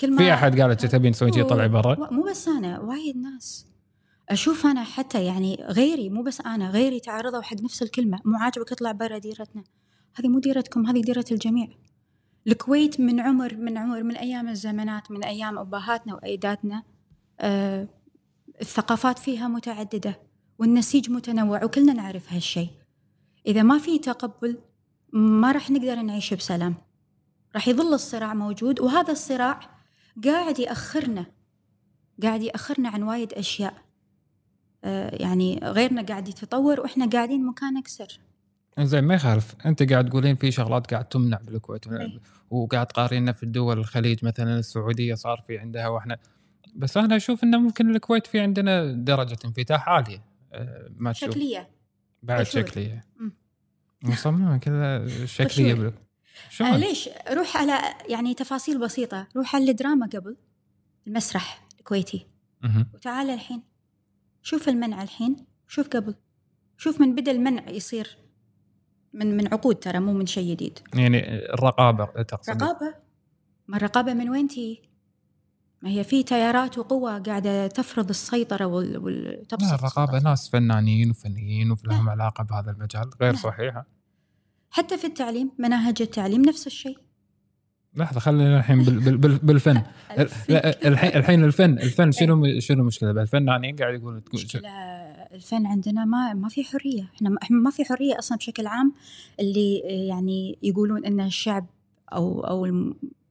[0.00, 3.66] كل ما في احد قالت تبين تسوي شيء طلعي برا؟ مو بس أنا وايد ناس
[4.28, 8.72] أشوف أنا حتى يعني غيري مو بس أنا غيري تعرضوا حق نفس الكلمة مو عاجبك
[8.72, 9.64] اطلع برا ديرتنا
[10.14, 11.68] هذه مو ديرتكم هذه ديرة الجميع
[12.46, 16.99] الكويت من عمر من عمر من أيام الزمانات من أيام أبهاتنا واجدادنا آه
[18.60, 20.20] الثقافات فيها متعددة
[20.58, 22.68] والنسيج متنوع وكلنا نعرف هالشيء
[23.46, 24.58] إذا ما في تقبل
[25.12, 26.74] ما راح نقدر نعيش بسلام.
[27.54, 29.60] راح يظل الصراع موجود وهذا الصراع
[30.24, 31.26] قاعد يأخرنا
[32.22, 33.74] قاعد يأخرنا عن وايد أشياء.
[34.84, 38.20] آه، يعني غيرنا قاعد يتطور وإحنا قاعدين مكان أكثر.
[38.78, 39.54] زين ما يخالف.
[39.66, 42.20] أنت قاعد تقولين في شغلات قاعد تمنع بالكويت إي.
[42.50, 46.18] وقاعد تقارننا في الدول الخليج مثلا السعودية صار في عندها وإحنا
[46.74, 50.24] بس أنا أشوف إنه ممكن الكويت في عندنا درجة انفتاح عالية.
[50.52, 51.30] أه، ما تشوف.
[51.30, 51.70] شكلية.
[52.22, 52.66] بعد قشور.
[52.66, 53.04] شكلية.
[53.16, 53.32] مم.
[54.04, 55.74] مصممه كذا شكلية.
[55.74, 55.92] بال-
[56.60, 59.28] آه؟ ليش؟ روح على يعني تفاصيل بسيطة.
[59.36, 60.36] روح على الدراما قبل
[61.06, 62.26] المسرح الكويتي.
[62.94, 63.62] وتعال الحين.
[64.42, 65.36] شوف المنع الحين.
[65.68, 66.14] شوف قبل.
[66.76, 68.16] شوف من بدأ المنع يصير
[69.12, 70.78] من من عقود ترى مو من شيء جديد.
[70.94, 72.62] يعني الرقابة تقصد.
[72.62, 72.94] رقابة؟
[73.68, 74.82] ما الرقابة من وين تي؟
[75.82, 78.98] ما هي في تيارات وقوى قاعدة تفرض السيطرة وال...
[78.98, 80.30] والتبسط لا الرقابة السلطة.
[80.30, 83.38] ناس فنانين وفنيين ولهم علاقة بهذا المجال غير لا.
[83.38, 83.86] صحيحة.
[84.70, 86.98] حتى في التعليم مناهج التعليم نفس الشيء.
[87.96, 89.82] لحظة خلينا الحين بال- بال- بال- بالفن.
[90.84, 94.68] الحين الحين الفن الفن شنو شنو المشكلة بالفنانين قاعد يقول مشكلة
[95.34, 97.10] الفن عندنا ما ما في حرية.
[97.14, 98.92] إحنا ما في حرية أصلا بشكل عام.
[99.40, 101.66] اللي يعني يقولون إن الشعب
[102.12, 102.64] أو أو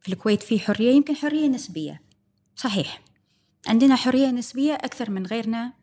[0.02, 2.02] في الكويت في حرية يمكن حرية نسبية.
[2.60, 3.02] صحيح.
[3.68, 5.74] عندنا حرية نسبية أكثر من غيرنا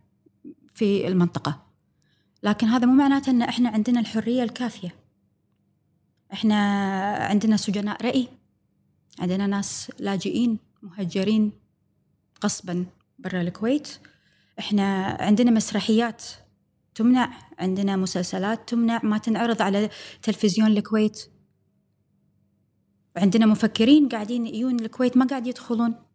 [0.75, 1.67] في المنطقة.
[2.43, 4.95] لكن هذا مو معناته إن إحنا عندنا الحرية الكافية.
[6.33, 6.57] إحنا
[7.17, 8.29] عندنا سجناء رأي
[9.19, 11.53] عندنا ناس لاجئين مهجرين
[12.45, 12.87] غصبا
[13.19, 13.89] برا الكويت.
[14.59, 16.25] إحنا عندنا مسرحيات
[16.95, 19.91] تمنع عندنا مسلسلات تمنع ما تنعرض على
[20.23, 21.31] تلفزيون الكويت.
[23.17, 26.06] عندنا مفكرين قاعدين يجون الكويت ما قاعد يدخلون.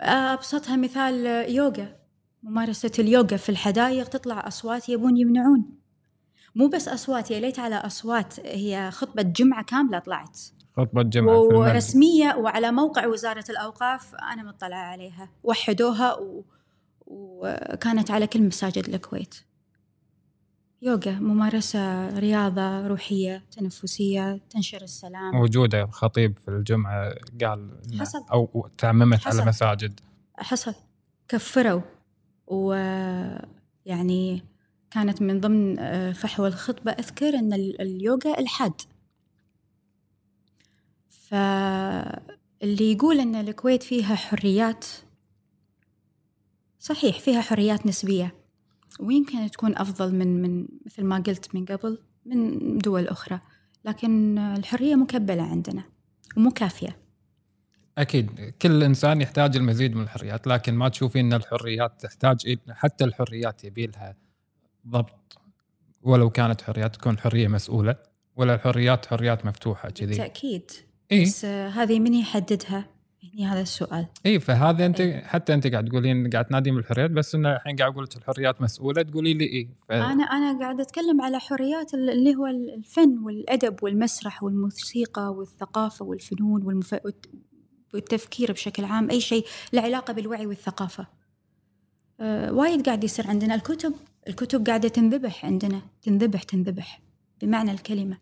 [0.00, 1.96] أبسطها مثال يوغا.
[2.42, 5.64] ممارسة اليوغا في الحدائق تطلع أصوات يبون يمنعون.
[6.54, 8.40] مو بس أصوات يا ليت على أصوات.
[8.40, 10.38] هي خطبة جمعة كاملة طلعت.
[10.76, 15.30] خطبة جمعة في المسجد ورسمية وعلى موقع وزارة الأوقاف أنا مطلعة عليها.
[15.42, 16.44] وحدوها و...
[17.06, 19.34] وكانت على كل مساجد الكويت.
[20.86, 25.34] يوغا ممارسة رياضة روحية تنفسية تنشر السلام.
[25.36, 28.24] وجوده الخطيب في الجمعة قال حصل.
[28.32, 29.40] أو تعممت حصل.
[29.40, 30.00] على مساجد.
[30.36, 30.74] حصل.
[31.28, 31.80] كفروا.
[32.46, 34.42] ويعني
[34.90, 38.80] كانت من ضمن آه، فحوى الخطبة أذكر أن ال- اليوغا الحاد.
[41.10, 44.84] فاللي يقول أن الكويت فيها حريات
[46.78, 48.34] صحيح فيها حريات نسبية.
[49.00, 53.40] ويمكن تكون أفضل من من مثل ما قلت من قبل من دول أخرى.
[53.84, 55.82] لكن الحرية مكبلة عندنا
[56.36, 56.96] ومو كافية
[57.98, 58.54] أكيد.
[58.62, 63.86] كل إنسان يحتاج المزيد من الحريات لكن ما تشوفين إن الحريات تحتاج حتى الحريات يبي
[63.86, 64.16] لها
[64.88, 65.38] ضبط.
[66.02, 67.96] ولو كانت حريات تكون حرية مسؤولة
[68.36, 70.06] ولا الحريات حريات مفتوحة كذي.
[70.06, 70.70] بالتأكيد.
[71.12, 72.95] اي بس هذه من يحددها؟
[73.36, 74.06] يعني هذا السؤال.
[74.26, 75.22] إي فهذا أنت إيه.
[75.24, 79.02] حتى أنت قاعد تقولين قاعد تنادين بالحريات بس إنه الحين قاعد أقول لك الحريات مسؤولة
[79.02, 79.68] تقولي لي إي.
[79.88, 79.92] ف...
[79.92, 86.62] أنا أنا قاعدة أتكلم على حريات ال- اللي هو الفن والأدب والمسرح والموسيقى والثقافة والفنون
[86.62, 86.94] والمف...
[86.94, 87.26] والت-
[87.94, 91.06] والتفكير بشكل عام أي شيء له علاقة بالوعي والثقافة.
[92.20, 93.94] أه وايد قاعد يصير عندنا الكتب.
[94.28, 95.80] الكتب قاعدة تنذبح عندنا.
[96.02, 97.02] تنذبح تنذبح.
[97.42, 98.18] بمعنى الكلمة.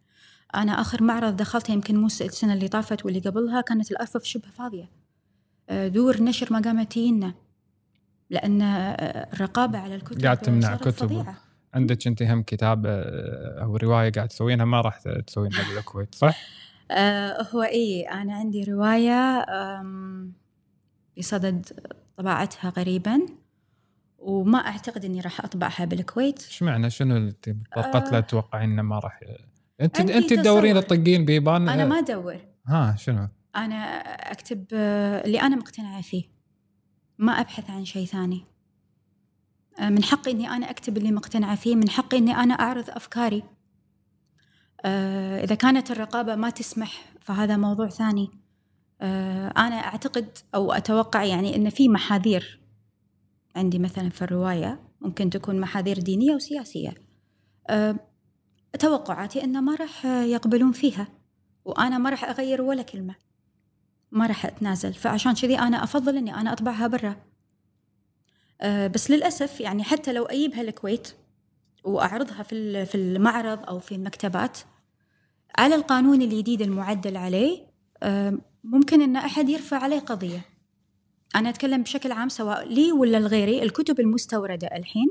[0.55, 5.04] أنا آخر معرض دخلته يمكن مو السنة اللي طافت واللي قبلها كانت الأرفف شبه فاضية.
[5.71, 7.35] دور نشر ما قامت تجينا
[8.31, 11.27] لأن آه، الرقابة على الكتب قاعد تمنع كتب.
[11.75, 16.39] عندك أنت هم كتاب آه، أو رواية قاعد تسوينها ما راح تسوينها بالكويت صح؟
[16.91, 20.33] آه هو إيه أنا عندي رواية آم،
[21.19, 21.67] بصدد
[22.17, 23.21] طباعتها قريبا
[24.19, 28.21] وما أعتقد إني راح أطبعها بالكويت إيش معنى شنو اللي بالضبط لا آه.
[28.21, 29.21] تتوقعين إنه ما راح
[29.81, 30.81] أنت أنت تدورين.
[30.81, 33.77] تطقين بيبان أنا ما أدور ها شنو؟ أنا
[34.33, 36.25] أكتب آه، اللي أنا مقتنعة فيه.
[37.19, 38.45] ما أبحث عن شيء ثاني.
[39.79, 43.43] آه، من حقي إني أنا أكتب اللي مقتنعة فيه من حقي إني أنا أعرض أفكاري.
[44.85, 48.31] آه، إذا كانت الرقابة ما تسمح فهذا موضوع ثاني.
[49.57, 52.61] أنا أعتقد أو أتوقع يعني إن في محاذير
[53.57, 54.81] عندي مثلا في الرواية.
[55.01, 56.95] ممكن تكون محاذير دينية وسياسية
[57.71, 57.97] آه،
[58.79, 61.09] توقعاتي إنه ما راح يقبلون فيها
[61.65, 63.15] وأنا ما راح أغير ولا كلمة.
[64.15, 64.95] ما راح أتنازل.
[64.95, 67.17] فعشان كذي أنا أفضل إني أنا أطبعها برا.
[68.61, 71.09] أه بس للأسف يعني حتى لو أجيبها الكويت
[71.85, 74.59] وأعرضها في في المعرض أو في المكتبات
[75.59, 77.67] على القانون الجديد المعدل عليه
[78.03, 80.41] أه ممكن إن أحد يرفع عليه قضية.
[81.37, 85.09] أنا أتكلم بشكل عام سواء لي ولا لغيري الكتب المستوردة الحين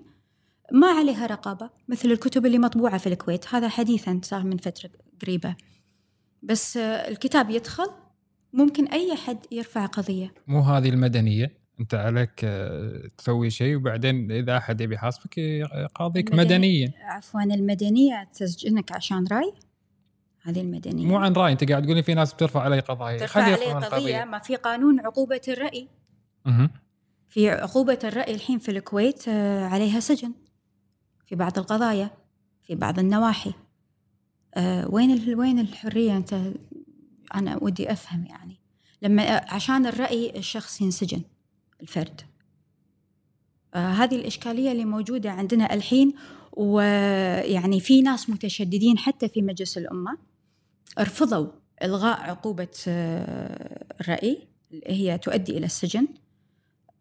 [0.72, 3.54] ما عليها رقابة مثل الكتب اللي مطبوعة في الكويت.
[3.56, 4.90] هذا حديثا صار من فترة
[5.22, 5.56] قريبة.
[6.44, 8.03] بس آه، الكتاب يدخل
[8.54, 10.34] ممكن أي حد يرفع قضية.
[10.48, 11.64] مو هذه المدنية.
[11.80, 16.94] أنت عليك آه، تسوي شيء وبعدين إذا أحد يبي يحاسبك يقاضيك المدني- مدنية.
[17.02, 19.54] عفوا المدنية تسجنك عشان رأي
[20.42, 21.06] هذه المدنية.
[21.06, 23.18] مو عن رأي أنت قاعد تقولي في ناس بترفع علي قضايا.
[23.20, 25.88] ترفع يرفعون قضية ما في قانون عقوبة الرأي.
[26.46, 26.70] مهم.
[27.30, 30.34] في عقوبة الرأي الحين في الكويت آه، عليها سجن.
[31.26, 32.10] في بعض القضايا
[32.64, 33.54] في بعض النواحي.
[34.56, 36.36] آه، وين ال- وين الحرية؟ أنت
[37.36, 38.60] أنا ودي أفهم يعني.
[39.02, 41.22] لما عشان الرأي الشخص ينسجن
[41.82, 42.22] الفرد.
[43.76, 46.14] آه، هذه الإشكالية اللي موجودة عندنا الحين
[46.54, 50.18] ويعني في ناس متشددين حتى في مجلس الأمة
[51.00, 51.48] رفضوا
[51.84, 56.08] إلغاء عقوبة آه، الرأي اللي هي تؤدي إلى السجن.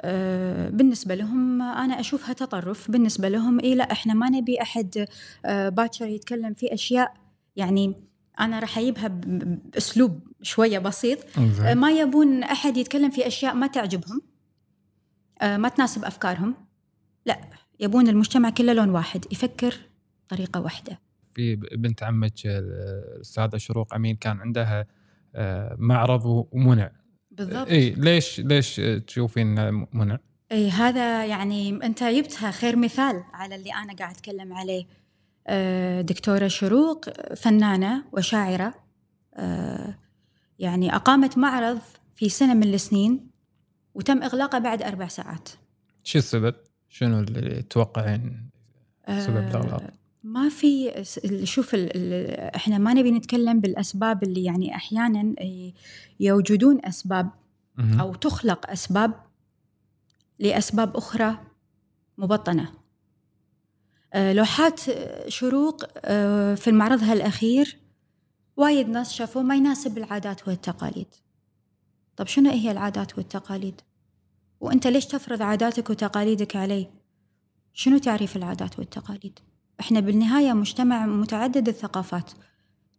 [0.02, 2.90] آه، بالنسبة لهم أنا أشوفها تطرف.
[2.90, 5.06] بالنسبة لهم إيه لا إحنا ما نبي أحد
[5.44, 7.14] آه، باكر يتكلم في أشياء
[7.56, 7.94] يعني
[8.40, 11.18] أنا راح أجيبها ب- بأسلوب شوية بسيط.
[11.74, 14.22] ما يبون أحد يتكلم في أشياء ما تعجبهم
[15.42, 16.54] آه، ما تناسب أفكارهم.
[17.26, 17.40] لا
[17.80, 19.74] يبون المجتمع كله لون واحد يفكر
[20.28, 21.00] طريقة واحدة.
[21.34, 22.58] في بنت عمك آه،
[23.16, 24.86] الأستاذة شروق أمين كان عندها
[25.34, 26.90] آه، معرض ومنع.
[27.30, 27.68] بالضبط.
[27.68, 29.46] اي ليش ليش تشوفين
[29.92, 30.18] منع؟
[30.52, 34.86] اي هذا يعني أنت جبتها خير مثال على اللي أنا قاعد أتكلم عليه.
[35.46, 38.74] آه، دكتورة شروق فنانة وشاعرة
[39.34, 39.94] آه،
[40.58, 41.78] يعني أقامت معرض
[42.16, 43.30] في سنة من السنين
[43.94, 45.48] وتم إغلاقه بعد أربع ساعات
[46.04, 46.54] شو السبب؟
[46.88, 48.50] شنو اللي تتوقعين
[49.08, 49.90] سبب آه، الإغلاق؟
[50.22, 51.04] ما في
[51.44, 55.34] شوف ال ال إحنا ما نبي نتكلم بالأسباب اللي يعني أحيانا
[56.20, 57.30] يوجدون أسباب.
[58.00, 59.14] أو تخلق أسباب
[60.38, 61.38] لأسباب أخرى
[62.18, 62.81] مبطنة آه،
[64.14, 67.78] لوحات آه، شروق آه، في معرضها الأخير
[68.56, 71.06] وايد ناس شافوه ما يناسب العادات والتقاليد
[72.16, 73.80] طب شنو هي العادات والتقاليد؟
[74.60, 76.88] وأنت ليش تفرض عاداتك وتقاليدك علي؟
[77.74, 79.38] شنو تعريف العادات والتقاليد؟
[79.80, 82.30] إحنا بالنهاية مجتمع متعدد الثقافات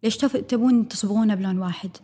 [0.03, 1.97] ليش تبون تصبغونه بلون واحد؟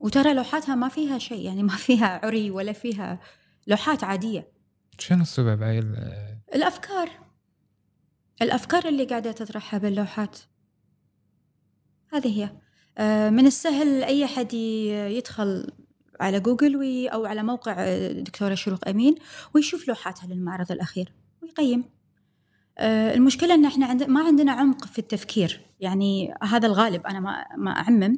[0.00, 3.20] وترى لوحاتها ما فيها شيء يعني ما فيها عري ولا فيها
[3.66, 4.48] لوحات عادية
[4.98, 7.10] شنو السبب هاي ال- الأفكار
[8.42, 10.38] الأفكار اللي قاعدة تطرحها باللوحات.
[12.12, 12.50] هذه هي.
[12.98, 15.72] آه، من السهل أي أحد ي- يدخل
[16.20, 19.14] على جوجل وي أو على موقع آه، دكتورة شروق أمين
[19.54, 21.84] ويشوف لوحاتها للمعرض الأخير ويقيم.
[22.78, 25.60] آه، المشكلة إن إحنا ما عندنا عمق في التفكير.
[25.80, 28.16] يعني هذا الغالب أنا ما ما أعمم.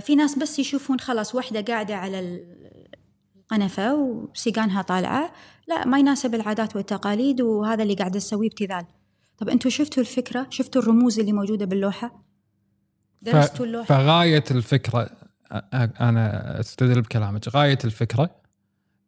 [0.00, 2.20] في ناس بس يشوفون خلاص واحدة قاعدة على
[3.36, 5.32] القنفة وسيقانها طالعة.
[5.66, 8.86] لا ما يناسب العادات والتقاليد وهذا اللي قاعدة تسويه ابتذال
[9.38, 12.24] طب أنتوا شفتوا الفكرة؟ شفتوا الرموز اللي موجودة باللوحة؟
[13.22, 15.10] درستوا اللوحة؟ فغاية الفكرة
[16.00, 17.48] أنا أستدل بكلامك.
[17.48, 18.30] غاية الفكرة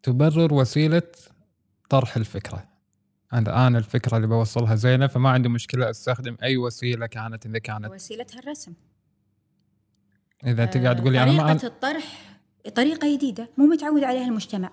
[0.03, 1.03] تبرر وسيلة
[1.91, 2.69] طرح الفكرة.
[3.33, 7.91] أنا أنا الفكرة اللي بوصلها زينة فما عندي مشكلة أستخدم أي وسيلة كانت إذا كانت.
[7.91, 8.73] وسيلتها الرسم.
[10.47, 12.39] إذا أنت قاعد تقولي أنا طريقة ما الطرح
[12.75, 14.71] طريقة جديدة مو متعود عليها المجتمع.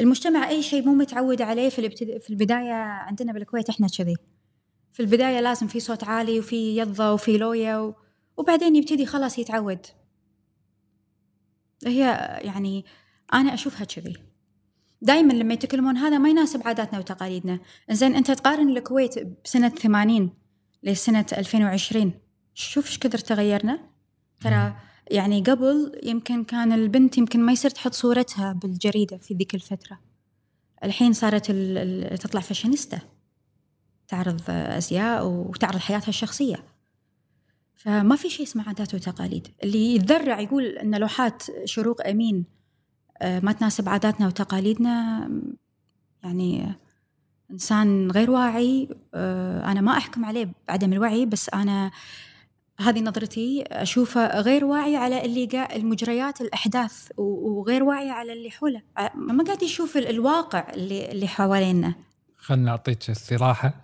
[0.00, 2.18] المجتمع أي شيء مو متعود عليه في, الابتد...
[2.18, 4.16] في البداية عندنا بالكويت إحنا كذي.
[4.92, 7.94] في البداية لازم في صوت عالي وفي يضة وفي لوية و...
[8.36, 9.86] وبعدين يبتدي خلاص يتعود.
[11.86, 12.00] هي
[12.44, 12.84] يعني
[13.34, 14.16] أنا أشوفها كذي.
[15.02, 17.60] دائما لما يتكلمون هذا ما يناسب عاداتنا وتقاليدنا.
[17.90, 20.30] زين أنت تقارن الكويت بسنة 80
[20.82, 22.12] لسنة 2020
[22.54, 23.78] شوف إيش كثر تغيرنا.
[24.40, 24.76] ترى
[25.12, 29.98] يعني قبل يمكن كان البنت يمكن ما يصير تحط صورتها بالجريدة في ذيك الفترة.
[30.84, 32.98] الحين صارت ال- ال- تطلع فاشينيستا.
[34.08, 36.64] تعرض أزياء وتعرض حياتها الشخصية.
[37.74, 39.48] فما في شيء اسمه عادات وتقاليد.
[39.62, 42.44] اللي يتذرع يقول أن لوحات شروق أمين
[43.22, 45.28] آه، ما تناسب عاداتنا وتقاليدنا.
[46.22, 46.74] يعني
[47.50, 51.90] إنسان غير واعي آه، أنا ما أحكم عليه بعدم الوعي بس أنا
[52.80, 58.50] هذه نظرتي أشوفه غير واعي على اللي قاعد المجريات الأحداث و- وغير واعي على اللي
[58.50, 58.82] حوله.
[59.14, 61.94] ما قاعد يشوف ال- الواقع اللي اللي حوالينا
[62.36, 63.74] خلنا نعطيك استراحة.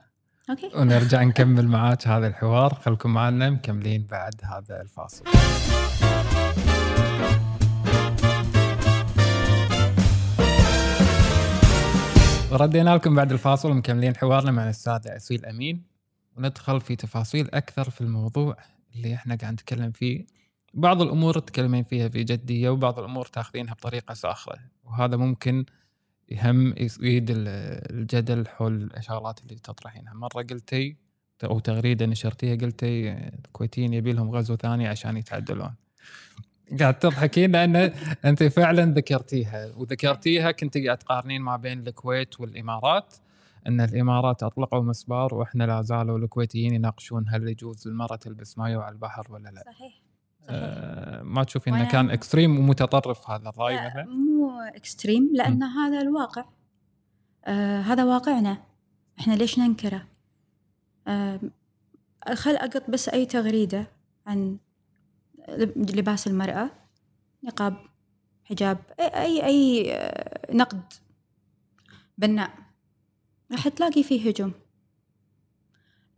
[0.50, 0.70] أوكي.
[0.78, 2.74] ونرجع نكمل معاك هذا الحوار.
[2.74, 5.24] خلكم معنا مكملين بعد هذا الفاصل.
[12.52, 15.82] ردينا لكم بعد الفاصل ومكملين حوارنا مع الأستاذة أسيل أمين.
[16.36, 18.56] وندخل في تفاصيل أكثر في الموضوع.
[18.98, 20.26] اللي إحنا قاعد نتكلم فيه.
[20.74, 25.64] بعض الأمور تتكلمين فيها في جدية وبعض الأمور تاخذينها بطريقة ساخرة وهذا ممكن
[26.28, 27.48] يهم يزيد ال-
[27.98, 30.14] الجدل حول الشغلات اللي تطرحينها.
[30.14, 30.96] مرة قلتي
[31.44, 35.74] أو تغريدة نشرتيها قلتي الكويتيين يبي لهم غزو ثاني عشان يتعدلون.
[36.80, 37.76] قاعد تضحكين لأن
[38.24, 39.72] انت فعلا ذكرتيها.
[39.76, 43.14] وذكرتيها كنت قاعد تقارنين ما بين الكويت والإمارات.
[43.68, 48.92] إن الإمارات أطلقوا مسبار وإحنا لا زالوا الكويتيين يناقشون هل يجوز للمرأة تلبس مايو على
[48.92, 50.02] البحر ولا لا؟ صحيح
[50.48, 56.00] آه ما تشوفين إنه كان extreme ومتطرف هذا الرأي لا، مثلا؟ مو اكستريم لأن هذا
[56.00, 56.44] الواقع
[57.44, 58.58] آه هذا واقعنا.
[59.20, 60.06] إحنا ليش ننكره؟
[61.08, 61.40] آه
[62.34, 63.86] خل أقط بس أي تغريدة
[64.26, 64.58] عن
[65.48, 66.70] لب- لباس المرأة
[67.44, 67.76] نقاب
[68.44, 70.80] حجاب أي أي آه، نقد
[72.18, 72.50] بناء.
[73.52, 74.52] راح تلاقي فيه هجوم.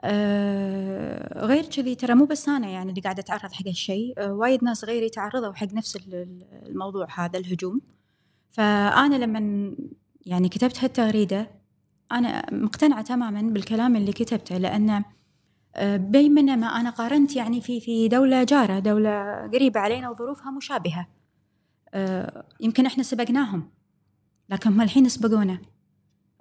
[0.03, 4.15] آه غير كذي ترى مو بس أنا يعني اللي قاعدة أتعرض حق هالشيء.
[4.19, 7.81] آه وايد ناس غيري تعرضوا حق نفس ال- ال- الموضوع هذا الهجوم.
[8.51, 9.73] فأنا لما
[10.27, 11.51] يعني كتبت هالتغريدة
[12.13, 15.05] أنا مقتنعة تماما بالكلام اللي كتبته لأن
[15.77, 21.09] آه، بينما أنا قارنت يعني في في دولة جارة دولة قريبة علينا وظروفها مشابهة.
[21.95, 23.71] آه، يمكن إحنا سبقناهم
[24.49, 25.59] لكن هم الحين سبقونا.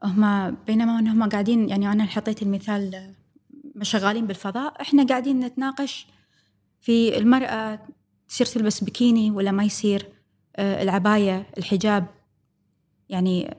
[0.04, 6.08] هم بينما انهم قاعدين يعني أنا حطيت المثال آه، شغالين بالفضاء إحنا قاعدين نتناقش
[6.80, 7.80] في المرأة
[8.28, 10.10] تصير تلبس بكيني ولا ما يصير
[10.56, 12.06] آه، العباية الحجاب.
[13.10, 13.58] يعني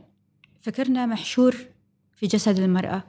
[0.61, 1.57] فكرنا محشور
[2.17, 3.03] في جسد المرأة.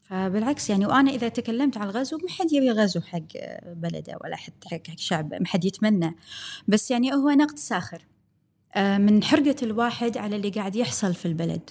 [0.00, 4.36] فبالعكس يعني وأنا إذا تكلمت عن الغزو ما حد يبي غزو حق آه، بلده ولا
[4.36, 6.16] حد حق شعب ما حد يتمنى.
[6.68, 8.06] بس يعني هو نقد ساخر.
[8.76, 11.70] من حرقة الواحد على اللي قاعد يحصل في البلد.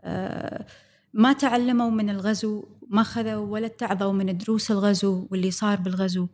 [0.00, 0.66] آه،
[1.14, 6.26] ما تعلموا من الغزو ما خذوا ولا اتعظوا من دروس الغزو واللي صار بالغزو.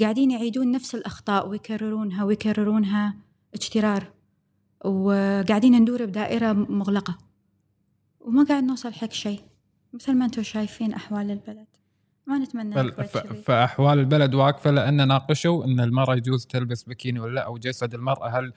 [0.00, 3.16] قاعدين يعيدون نفس الأخطاء ويكررونها ويكررونها
[3.54, 4.12] اجترار
[4.84, 7.18] وقاعدين ندور بدائرة مغلقة.
[8.20, 9.40] وما قاعد نوصل حق شيء.
[9.92, 11.77] مثل ما أنتم شايفين أحوال البلد.
[12.28, 12.92] ما نتمنى.
[13.44, 18.28] فأحوال البلد واقفة لأن ناقشوا إن المرأة يجوز تلبس بكيني ولا لا أو جسد المرأة
[18.28, 18.52] هل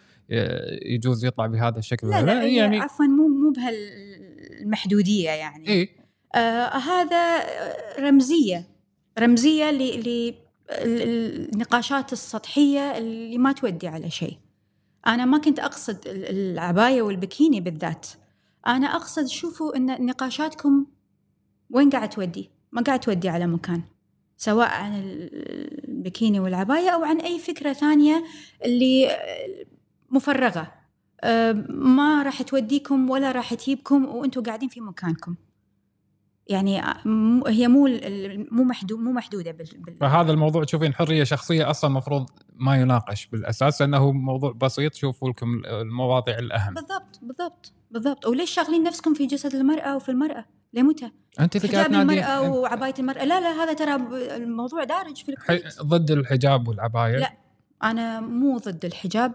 [0.86, 5.69] يجوز يطلع بهذا الشكل لا لا؟ هي يعني عفوا مو مو بهالمحدودية يعني.
[5.69, 5.89] اي
[6.36, 7.43] آه هذا
[7.99, 8.67] رمزية
[9.19, 10.34] رمزية ل- ل-
[10.72, 14.38] ال- النقاشات السطحية اللي ما تودي على شيء.
[15.07, 18.07] أنا ما كنت أقصد ال- العباية والبكيني بالذات.
[18.67, 20.86] أنا أقصد شوفوا أن نقاشاتكم
[21.69, 22.49] وين قاعد تودي.
[22.72, 23.82] ما قاعد تودي على مكان
[24.38, 28.24] سواء عن البكيني والعباية أو عن أي فكرة ثانية
[28.65, 29.09] اللي
[30.09, 30.72] مفرغة.
[31.69, 35.36] ما راح توديكم ولا راح تجيبكم وأنتم قاعدين في مكانكم.
[36.47, 36.82] يعني
[37.47, 37.89] هي مو
[38.51, 39.95] مو محدود مو محدودة بال, بال...
[39.95, 45.61] فهذا الموضوع تشوفين حرية شخصية أصلا المفروض ما يناقش بالأساس لأنه موضوع بسيط شوفوا لكم
[45.65, 46.74] المواضيع الأهم.
[46.74, 48.26] بالضبط بالضبط بالضبط.
[48.26, 52.93] وليش شاغلين نفسكم في جسد المرأة وفي المرأة؟ لمتى؟ أنت اللي قاعد حجاب المرأة وعباية
[52.99, 53.23] المرأة.
[53.23, 53.95] لا لا هذا ترى
[54.36, 57.34] الموضوع دارج في الكويت ضد الحجاب والعباية؟ لا.
[57.84, 59.34] أنا مو ضد الحجاب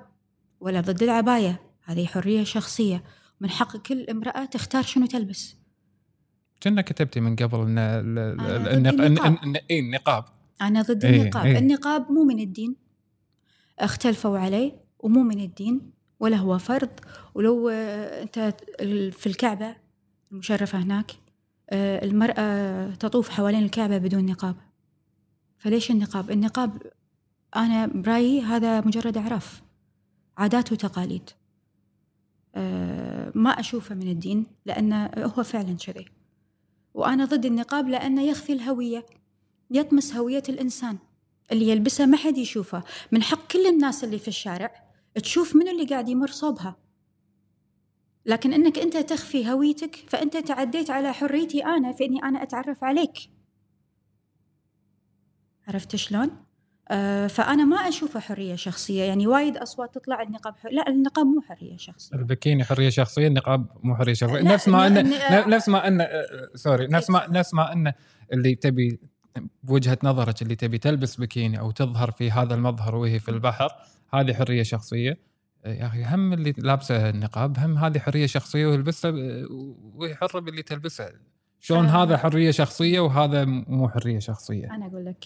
[0.60, 1.60] ولا ضد العباية.
[1.84, 3.04] هذه حرية شخصية.
[3.40, 5.56] من حق كل امرأة تختار شنو تلبس.
[6.62, 9.00] كنا كتبتي من قبل إن النقاب.
[9.00, 10.24] الن- الن- إيه، النقاب.
[10.62, 11.46] أنا ضد إيه، النقاب.
[11.46, 11.58] إيه.
[11.58, 12.76] النقاب مو من الدين.
[13.78, 15.90] اختلفوا عليه ومو من الدين
[16.20, 16.88] ولا هو فرض.
[17.34, 18.54] ولو آه، أنت
[19.12, 19.76] في الكعبة
[20.32, 21.10] المشرفة هناك
[21.70, 24.56] آه، المرأة تطوف حوالين الكعبة بدون نقاب.
[25.58, 26.82] فليش النقاب؟ النقاب
[27.56, 29.62] أنا برأيي هذا مجرد أعراف
[30.38, 31.30] عادات وتقاليد.
[32.54, 36.06] آه، ما أشوفه من الدين لأنه هو فعلا كذي
[36.94, 39.06] وأنا ضد النقاب لأنه يخفي الهوية
[39.70, 40.98] يطمس هوية الإنسان.
[41.52, 42.82] اللي يلبسها ما حد يشوفه.
[43.12, 46.76] من حق كل الناس اللي في الشارع تشوف منو اللي قاعد يمر صوبها.
[48.26, 53.18] لكن إنك أنت تخفي هويتك فأنت تعديت على حريتي أنا في إني أنا أتعرف عليك.
[55.68, 56.30] عرفت شلون؟
[56.90, 60.70] آه فأنا ما اشوفه حرية شخصية يعني وايد أصوات تطلع النقاب حر...
[60.70, 62.16] لا النقاب مو حرية شخصية.
[62.16, 64.42] البكيني حرية شخصية النقاب مو حرية شخصية.
[64.42, 65.10] نفس ما ان
[65.50, 66.06] نفس ما ان
[66.54, 67.92] سوري نفس ما نفس ما إن
[68.32, 69.00] اللي تبي
[69.62, 73.68] بوجهه نظرك اللي تبي تلبس بكيني أو تظهر في هذا المظهر وهي في البحر
[74.14, 75.18] هذه حرية شخصية.
[75.66, 79.10] يا أخي هم اللي لابسة النقاب هم هذه حرية شخصية ويلبسها
[79.94, 81.12] وهي حرة باللي تلبسها.
[81.60, 81.86] شلون.
[81.86, 85.24] هذا حرية شخصية وهذا مو حرية شخصية؟ أنا أقول لك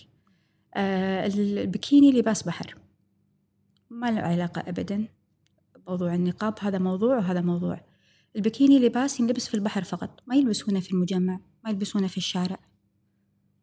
[0.75, 2.75] آه البكيني لباس بحر.
[3.91, 5.09] ما له علاقة ابدا
[5.89, 7.81] موضوع النقاب هذا موضوع وهذا موضوع.
[8.37, 12.59] البكيني لباس ينلبس في البحر فقط ما يلبسونه في المجمع ما يلبسونه في الشارع.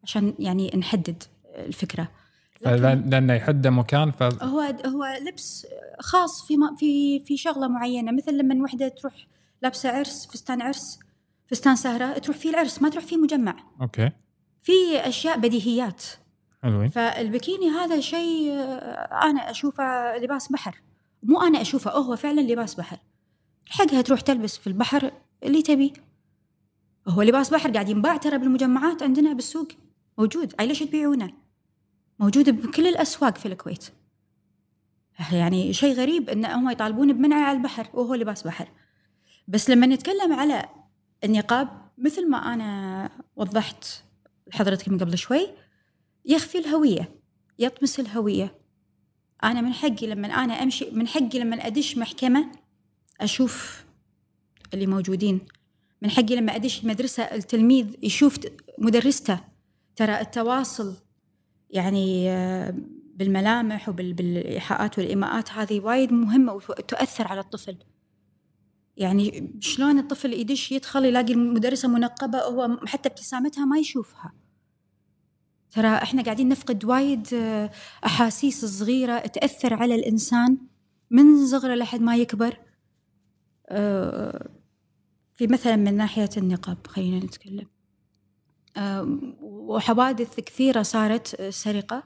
[0.02, 1.22] عشان يعني نحدد
[1.56, 2.08] الفكرة.
[2.64, 5.66] لأنه يحد مكان ف هو هو لبس
[6.00, 8.12] خاص في ما في في شغلة معينة.
[8.12, 9.26] مثل لما وحدة تروح
[9.62, 10.98] لابسة عرس فستان عرس
[11.46, 13.56] فستان سهرة تروح فيه العرس ما تروح فيه مجمع.
[13.80, 14.10] okay.
[14.62, 16.02] في أشياء بديهيات.
[16.62, 16.88] حلوين.
[16.88, 20.82] فالبكيني هذا شيء آه، أنا أشوفه لباس بحر.
[21.22, 22.98] مو أنا أشوفه هو فعلا لباس بحر.
[23.66, 25.10] حقها تروح تلبس في البحر
[25.42, 25.92] اللي تبي.
[27.08, 29.68] هو لباس بحر قاعد ينباع ترى بالمجمعات عندنا بالسوق.
[30.18, 30.54] موجود.
[30.60, 31.30] أي ليش تبيعونه؟
[32.18, 33.84] موجود بكل الأسواق في الكويت.
[35.32, 38.68] يعني شيء غريب إن هم يطالبون بمنعه على البحر وهو لباس بحر.
[39.48, 40.68] بس لما نتكلم على
[41.24, 43.84] النقاب مثل ما أنا وضحت
[44.46, 45.48] لحضرتك من قبل شوي
[46.24, 47.20] يخفي الهوية
[47.58, 48.58] يطمس الهوية.
[49.44, 52.52] أنا من حقي لما أنا أمشي من حقي لما أدش محكمة
[53.20, 53.84] أشوف
[54.74, 55.40] اللي موجودين.
[56.02, 58.38] من حقي لما أدش المدرسة التلميذ يشوف
[58.78, 59.40] مدرسته.
[59.96, 60.96] ترى التواصل
[61.70, 62.28] يعني
[63.14, 67.76] بالملامح وبالإيحاءات والإيماءات هذه وايد مهمة وتؤثر على الطفل.
[68.96, 74.32] يعني شلون الطفل يدش يدخل يلاقي المدرسة منقبة وهو حتى ابتسامتها ما يشوفها.
[75.70, 77.28] ترى إحنا قاعدين نفقد وايد
[78.06, 80.58] أحاسيس صغيرة تأثر على الإنسان
[81.10, 82.56] من صغره لحد ما يكبر.
[83.68, 84.50] آه،
[85.34, 87.66] في مثلا من ناحية النقاب خلينا نتكلم.
[89.40, 92.02] وحوادث كثيرة صارت آه، سرقة.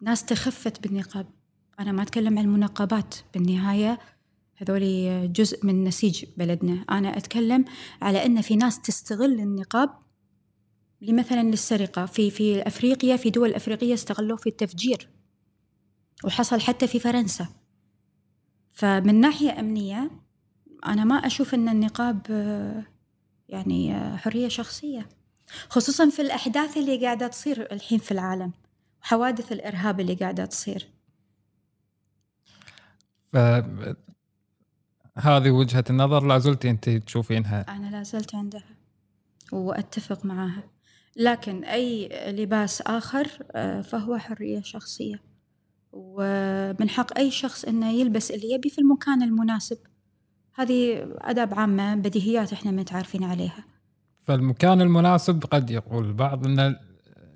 [0.00, 1.26] ناس تخفت بالنقاب.
[1.80, 3.98] أنا ما أتكلم عن المنقبات بالنهاية.
[4.56, 6.84] هذولي جزء من نسيج بلدنا.
[6.90, 7.64] أنا أتكلم
[8.02, 9.90] على أن في ناس تستغل النقاب
[11.02, 12.06] مثلا للسرقة.
[12.06, 15.08] في في أفريقيا في دول أفريقية استغلوه في التفجير.
[16.24, 17.48] وحصل حتى في فرنسا.
[18.72, 20.10] فمن ناحية أمنية
[20.86, 22.84] أنا ما أشوف أن النقاب آه،
[23.48, 25.08] يعني آه، حرية شخصية.
[25.68, 28.52] خصوصا في الأحداث اللي قاعدة تصير الحين في العالم
[29.02, 30.88] وحوادث الإرهاب اللي قاعدة تصير.
[33.32, 33.36] ف
[35.18, 37.64] هذه وجهة النظر لا زلتي أنت تشوفينها.
[37.68, 38.64] أنا لا زلت عندها
[39.52, 40.62] وأتفق معها
[41.16, 45.22] لكن أي لباس آخر آه، فهو حرية شخصية.
[45.92, 49.78] ومن حق أي شخص أنه يلبس اللي يبي في المكان المناسب.
[50.54, 53.64] هذه آداب عامة بديهيات إحنا متعارفين عليها.
[54.22, 56.76] فالمكان المناسب قد يقول البعض إن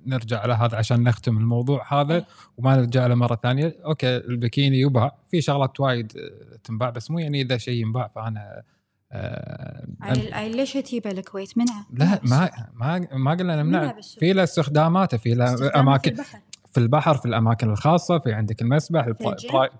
[0.05, 2.25] نرجع على هذا عشان نختم الموضوع هذا
[2.57, 3.75] وما نرجع له مرة ثانية.
[3.85, 5.17] okay البكيني يباع.
[5.31, 8.63] في شغلات وايد آه، تنباع بس مو يعني إذا شيء ينباع فأنا
[9.11, 14.01] آه، عيل ليش تجيبه الكويت؟ منعه لا ما ما ما قلنا نمنع منع.
[14.01, 16.39] في له استخداماته في له استخدامه في أماكن البحر.
[16.71, 19.09] في البحر في الأماكن الخاصة في عندك المسبح.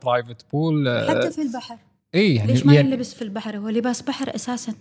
[0.04, 1.78] private pool حتى في البحر.
[2.16, 4.74] اي يعني ليش ما يعني يلبس في البحر؟ هو لباس بحر أساسا.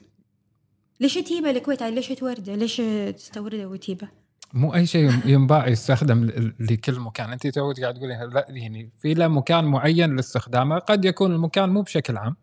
[1.00, 2.82] ليش تجيبه الكويت؟ عيل ليش تورده ليش
[3.16, 4.08] تستورده وتجيبه
[4.52, 6.24] مو أي شيء ينباع يستخدم
[6.60, 7.32] لكل مكان.
[7.32, 10.78] أنت تو قاعد تقولي لا يعني في له مكان معين لاستخدامه.
[10.78, 12.36] قد يكون المكان مو بشكل عام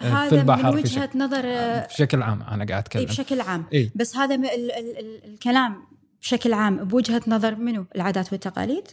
[0.00, 3.04] آه، في هذا البحر من في وجهة شكل نظر آه، بشكل عام أنا قاعد أتكلم.
[3.04, 3.64] بشكل عام.
[3.72, 3.90] إي.
[3.94, 5.82] بس هذا ال ال ال الكلام
[6.20, 8.88] بشكل عام بوجهة نظر منو؟ العادات والتقاليد؟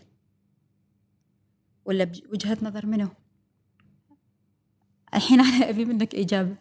[1.86, 3.08] ولا بوجهه نظر منو؟
[5.14, 6.56] الحين أنا أبي منك إجابة.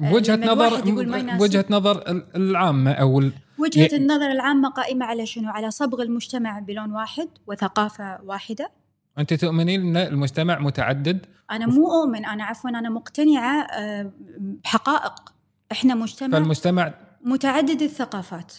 [0.00, 1.36] بوجهة لما الواحد نظر.
[1.36, 6.02] بوجهة نظر ال- العامة أو ال- وجهة ي- النظر العامة قائمة على شنو؟ على صبغ
[6.02, 8.70] المجتمع بلون واحد وثقافة واحدة.
[9.18, 15.12] أنت تؤمنين إن المجتمع متعدد؟ أنا مو أؤمن أنا عفوا أنا مقتنعة آه، بحقائق.
[15.72, 16.94] إحنا مجتمع فالمجتمع
[17.24, 18.52] متعدد الثقافات.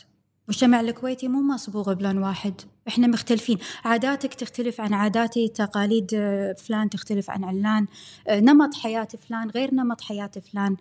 [0.48, 2.54] المجتمع الكويتي مو مصبوغ بلون واحد.
[2.88, 3.58] إحنا مختلفين.
[3.86, 7.86] عاداتك تختلف عن عاداتي تقاليد آه، فلان تختلف عن علان.
[8.28, 10.76] آه، نمط حياة فلان غير نمط حياة فلان.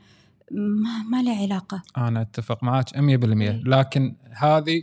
[0.51, 1.82] ما, ما له علاقة.
[1.96, 3.62] أنا أتفق معك 100% إيه.
[3.64, 4.82] لكن هذه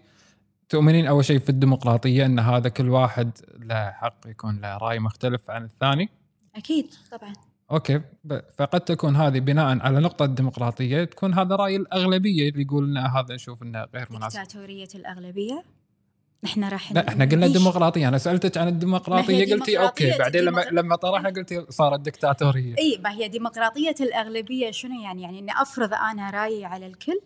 [0.70, 5.50] تؤمنين أول شيء في الديمقراطية إن هذا كل واحد له حق يكون له رأي مختلف
[5.50, 6.10] عن الثاني؟
[6.56, 7.34] أكيد طبعا.
[7.72, 8.02] okay.
[8.58, 13.36] فقد تكون هذه بناء على نقطة الديمقراطية تكون هذا رأي الأغلبية اللي يقول إن هذا
[13.36, 14.40] نشوف إنه غير مناسب.
[14.40, 15.64] دكتاتورية الأغلبية؟
[16.46, 20.96] إحنا راح لا إحنا قلنا الديمقراطية أنا سألتك عن الديمقراطية قلتي okay بعدين لما لما
[20.96, 26.30] طرحنا قلتي صارت دكتاتوريه إي ما هي ديمقراطية الأغلبية شنو يعني؟ يعني إني أفرض أنا
[26.30, 27.20] رأيي على الكل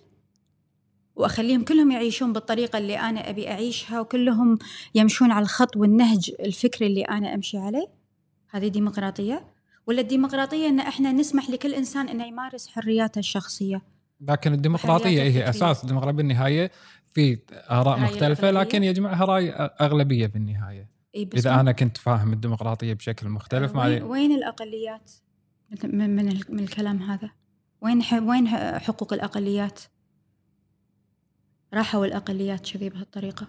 [1.15, 4.57] وأخليهم كلهم يعيشون بالطريقة اللي أنا أبي أعيشها وكلهم
[4.95, 7.87] يمشون على الخط والنهج الفكري اللي أنا أمشي عليه؟
[8.49, 9.47] هذه ديمقراطية؟
[9.87, 13.81] ولا الديمقراطية إن إحنا نسمح لكل إنسان إنه يمارس حرياته الشخصية؟
[14.21, 15.49] لكن الديمقراطية هي.
[15.49, 16.71] أساس الديمقراطية بالنهاية
[17.13, 17.39] في
[17.71, 18.51] آراء مختلفة.
[18.51, 19.51] لكن يجمعها راي
[19.81, 24.31] أغلبية في النهاية إي بس إذا أنا كنت فاهم الديمقراطية بشكل مختلف وين, ما وين
[24.31, 25.11] الأقليات
[25.83, 27.29] من من, من, ال- من الكلام هذا؟
[27.81, 28.47] وين وين
[28.79, 29.79] حقوق الأقليات؟
[31.73, 33.47] راحوا الأقليات كذي بهالطريقة.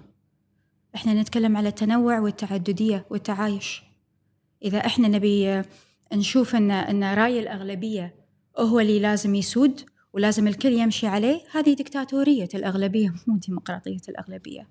[0.95, 3.83] إحنا نتكلم على التنوع والتعددية والتعايش.
[4.65, 5.63] إذا إحنا نبي
[6.13, 8.15] نشوف ان إن رأي الأغلبية
[8.59, 9.81] هو اللي لازم يسود
[10.13, 14.69] ولازم الكل يمشي عليه، هذه دكتاتوريه الأغلبية مو ديمقراطيه الأغلبية.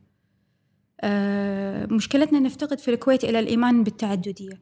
[1.01, 4.61] آه، مشكلتنا نفتقد في الكويت إلى الإيمان بالتعددية.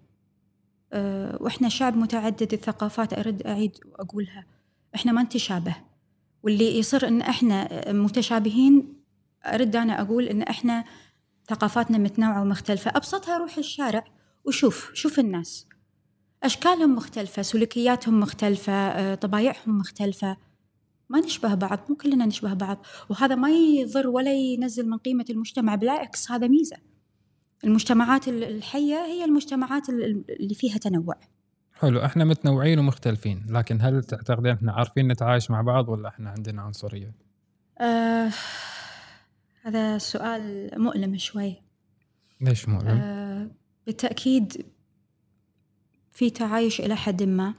[0.93, 4.45] آه، وإحنا شعب متعدد الثقافات أرد أعيد واقولها
[4.95, 5.75] إحنا ما نتشابه.
[6.43, 8.93] واللي يصير إن إحنا متشابهين
[9.45, 10.83] أرد أنا أقول إن إحنا
[11.49, 12.91] ثقافاتنا متنوعة ومختلفة.
[12.95, 14.03] أبسطها روح الشارع
[14.45, 15.67] وشوف شوف الناس.
[16.43, 20.37] أشكالهم مختلفة سلوكياتهم مختلفة آه، طبايعهم مختلفة.
[21.09, 25.75] ما نشبه بعض مو كلنا نشبه بعض وهذا ما يضر ولا ينزل من قيمة المجتمع
[25.75, 26.77] بالعكس هذا ميزة
[27.63, 31.15] المجتمعات ال- الحية هي المجتمعات ال- اللي فيها تنوع
[31.73, 36.61] حلو إحنا متنوعين ومختلفين لكن هل تعتقدين إحنا عارفين نتعايش مع بعض ولا إحنا عندنا
[36.61, 37.13] عنصرية؟
[37.81, 38.31] آه
[39.63, 41.55] هذا سؤال مؤلم شوي
[42.41, 43.51] ليش مؤلم؟ آه
[43.85, 44.65] بالتأكيد
[46.11, 47.53] في تعايش إلى حد ما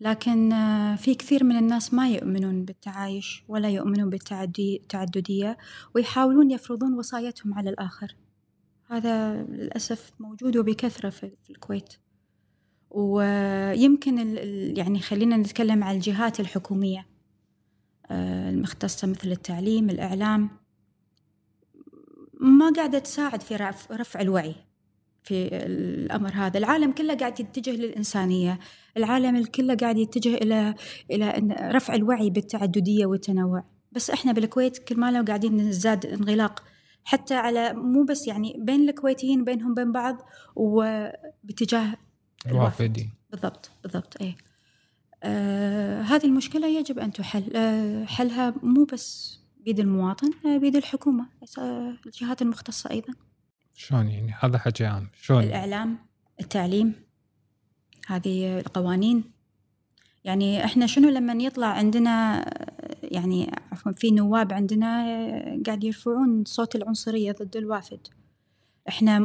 [0.00, 5.58] لكن آه في كثير من الناس ما يؤمنون بالتعايش ولا يؤمنون بالتعددية
[5.94, 8.16] ويحاولون يفرضون وصايتهم على الآخر.
[8.90, 11.94] هذا للأسف موجود وبكثرة في الكويت.
[12.90, 14.36] ويمكن
[14.76, 17.06] يعني خلينا نتكلم عن الجهات الحكومية
[18.10, 20.50] آه، المختصة مثل التعليم الإعلام.
[22.40, 24.54] ما قاعدة تساعد في رف- رفع الوعي.
[25.22, 26.58] في الأمر هذا.
[26.58, 28.58] العالم كله قاعد يتجه للإنسانية.
[28.96, 30.34] العالم الكله قاعد يتجه
[31.10, 33.64] إلى إن رفع الوعي بالتعددية والتنوع.
[33.92, 36.62] بس إحنا بالكويت كل ما لو قاعدين نزداد انغلاق
[37.04, 40.16] حتى على مو بس يعني بين الكويتيين بينهم بين بعض
[40.56, 41.94] وباتجاه
[42.46, 43.10] الوافدين.
[43.30, 44.36] بالضبط بالضبط إيه.
[45.22, 47.56] آه هذه المشكلة يجب أن تحل.
[47.56, 53.14] آه حلها مو بس بيد المواطن آه بيد الحكومة بس، آه الجهات المختصة أيضا.
[53.80, 55.08] شلون يعني؟ هذا حكي عام.
[55.22, 55.98] شلون؟ الإعلام
[56.40, 56.94] التعليم
[58.06, 59.24] هذه القوانين.
[60.24, 62.44] يعني إحنا شنو لما يطلع عندنا
[63.02, 65.04] يعني عفوا في نواب عندنا
[65.66, 68.00] قاعد يرفعون صوت العنصرية ضد الوافد.
[68.88, 69.18] إحنا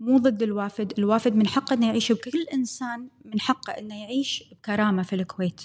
[0.00, 5.02] مو ضد الوافد الوافد من حقه إنه يعيش بكل إنسان من حقه إنه يعيش بكرامة
[5.02, 5.62] في الكويت.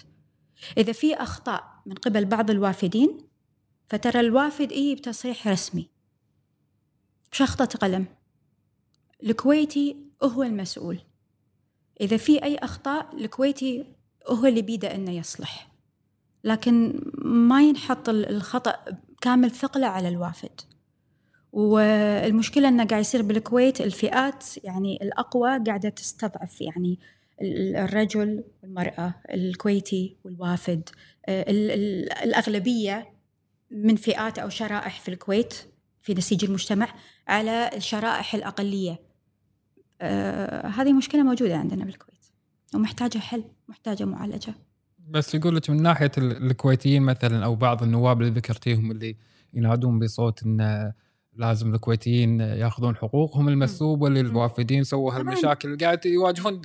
[0.77, 3.17] إذا في أخطاء من قبل بعض الوافدين
[3.89, 5.89] فترى الوافد اي بتصريح رسمي
[7.31, 8.16] بشخطة قلم.
[9.23, 10.99] الكويتي هو المسؤول.
[12.01, 13.85] إذا في أي أخطاء الكويتي
[14.29, 15.71] هو اللي بيده إنه يصلح.
[16.43, 18.75] لكن ما ينحط ال- الخطأ
[19.21, 20.61] كامل ثقله على الوافد.
[21.53, 26.99] والمشكلة أنه قاعد يصير بالكويت الفئات يعني الأقوى قاعدة تستضعف يعني
[27.41, 30.89] ال- الرجل والمرأة الكويتي والوافد.
[31.25, 33.09] آه، ال- ال- الأغلبية
[33.71, 35.53] من فئات أو شرائح في الكويت
[36.01, 36.87] في نسيج المجتمع
[37.27, 38.99] على الشرائح الأقلية.
[40.01, 42.25] آه، هذه مشكلة موجودة عندنا بالكويت
[42.75, 44.53] ومحتاجة حل محتاجة معالجة.
[45.09, 49.15] بس يقول لك من ناحية ال- الكويتيين مثلا أو بعض النواب اللي ذكرتيهم اللي
[49.53, 50.91] ينادون بصوت إن
[51.37, 55.13] لازم الكويتيين ياخذون حقوقهم المسلوبه واللي الوافدين سووا.
[55.13, 55.77] هالمشاكل.
[55.77, 56.61] قاعد يواجهون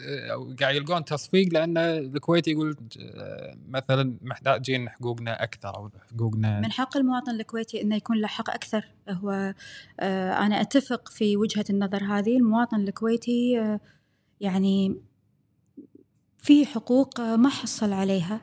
[0.60, 6.96] قاعد يلقون تصفيق لأن الكويت يقول آه، مثلا محتاجين حقوقنا أكثر أو حقوقنا من حق
[6.96, 9.54] المواطن الكويتي إنه يكون له حق أكثر؟ هو
[10.00, 12.36] آه، أنا أتفق في وجهة النظر هذه.
[12.36, 13.80] المواطن الكويتي آه،
[14.40, 14.96] يعني
[16.38, 18.40] في حقوق ما حصل عليها.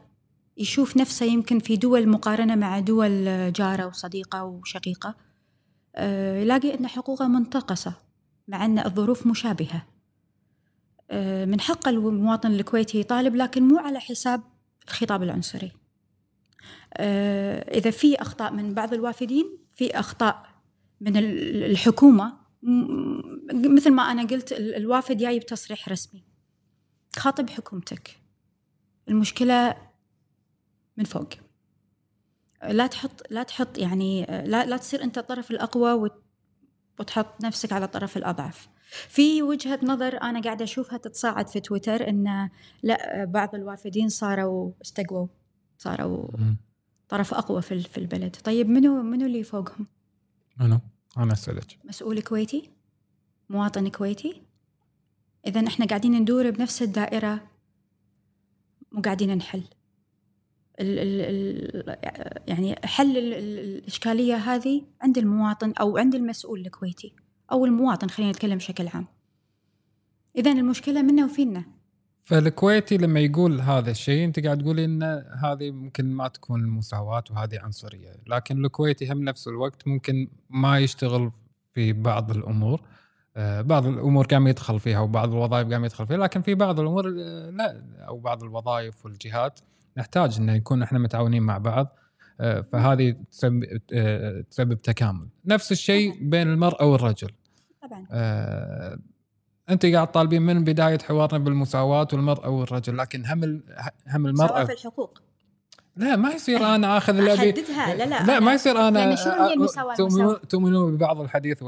[0.58, 5.29] يشوف نفسه يمكن في دول مقارنة مع دول جارة وصديقة وشقيقة.
[6.42, 7.94] يلاقي أن حقوقه منتقصة
[8.48, 9.86] مع أن الظروف مشابهة.
[11.12, 14.42] آه، من حق المواطن الكويتي يطالب لكن مو على حساب
[14.88, 15.72] الخطاب العنصري.
[16.94, 20.50] آه، إذا في أخطاء من بعض الوافدين في أخطاء
[21.02, 22.34] من ال- الحكومة
[23.54, 26.24] مثل ما أنا قلت ال- الوافد جاي بتصريح رسمي.
[27.16, 28.20] خاطب حكومتك.
[29.10, 29.78] المشكلة
[30.98, 31.30] من فوق.
[32.64, 36.24] لا تحط لا تحط يعني لا لا تصير أنت الطرف الأقوى وت-
[37.00, 38.70] وتحط نفسك على الطرف الأضعف.
[39.10, 42.50] في وجهة نظر أنا قاعدة أشوفها تتصاعد في تويتر أن
[42.84, 45.28] لا بعض الوافدين صاروا استقووا
[45.78, 46.28] صاروا.
[47.10, 48.36] طرف أقوى في في البلد.
[48.36, 49.88] طيب منو منو اللي فوقهم؟
[50.62, 50.82] أنا
[51.18, 51.78] أنا أسألك.
[51.86, 52.70] مسؤول كويتي؟
[53.50, 54.42] مواطن كويتي؟
[55.48, 57.48] اذا إحنا قاعدين ندور بنفس الدائرة
[58.92, 59.64] مو قاعدين نحل
[60.80, 61.98] ال ال ال
[62.48, 67.14] يعني حل ال ال الإشكالية هذه عند المواطن أو عند المسؤول الكويتي
[67.52, 69.08] أو المواطن خلينا نتكلم بشكل عام.
[70.36, 71.64] اذا المشكلة منا وفينا.
[72.24, 75.04] فالكويتي لما يقول هذا الشيء أنت قاعد تقولي إن
[75.44, 81.32] هذه ممكن ما تكون مساواة وهذه عنصرية، لكن الكويتي هم نفس الوقت ممكن ما يشتغل
[81.74, 82.82] في بعض الأمور.
[83.38, 87.16] آه، بعض الأمور قام يدخل فيها وبعض الوظائف قام يدخل فيها لكن في بعض الأمور
[87.20, 89.60] آه، لا أو بعض الوظائف والجهات
[90.00, 91.96] نحتاج ان نكون إحنا متعاونين مع بعض
[92.42, 95.28] آه، فهذه تسبب آه، تسبب تكامل.
[95.46, 97.32] نفس الشيء بين المراه والرجل.
[97.82, 98.06] طبعا.
[98.12, 99.00] آه،
[99.70, 103.62] أنت قاعد طالبين من بداية حوارنا بالمساواة والمراه والرجل لكن هم
[104.08, 105.20] هم المراه في الحقوق.
[105.96, 107.52] لا ما يصير أنا آخذ اللي أبي.
[107.52, 109.96] لا لا لا ما يصير أنا لأن شنو هي المساواة؟
[110.50, 111.64] تؤمنون ببعض الحديث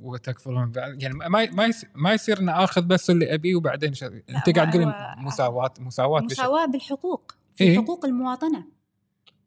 [0.00, 3.92] وتكفرون ببعض يعني ما ما يصير, ما يصير ان آخذ بس اللي ابيه وبعدين.
[4.30, 7.39] أنت قاعد تقول مساواه مساواة بشكل مساواة بالحقوق.
[7.54, 8.64] في إيه؟ حقوق المواطنة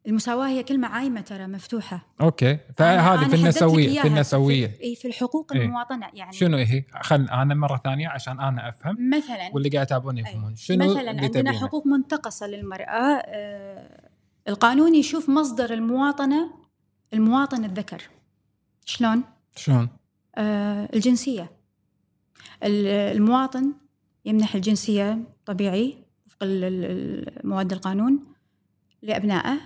[0.06, 5.52] المساواة هي كلمة عايمة ترى مفتوحة أوكي فهذه في النسوية في النسوية في, في الحقوق
[5.52, 5.64] إيه.
[5.64, 10.18] المواطنة يعني شنو هي؟ خل أنا مرة ثانية عشان أنا أفهم مثلا واللي قاعد يتابعون
[10.18, 14.10] يفهمون شنو مثلا عندنا؟ حقوق منتقصة للمرأة آه،
[14.48, 16.50] القانون يشوف مصدر المواطنة
[17.14, 18.02] المواطن الذكر
[18.84, 19.22] شلون؟
[19.56, 19.88] شلون؟
[20.36, 21.50] آه، الجنسية
[22.62, 22.86] ال-
[23.16, 23.72] المواطن
[24.24, 26.03] يمنح الجنسية طبيعي
[26.42, 28.18] وفق مواد القانون
[29.02, 29.60] لأبنائه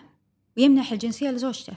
[0.56, 1.72] ويمنح الجنسية لزوجته.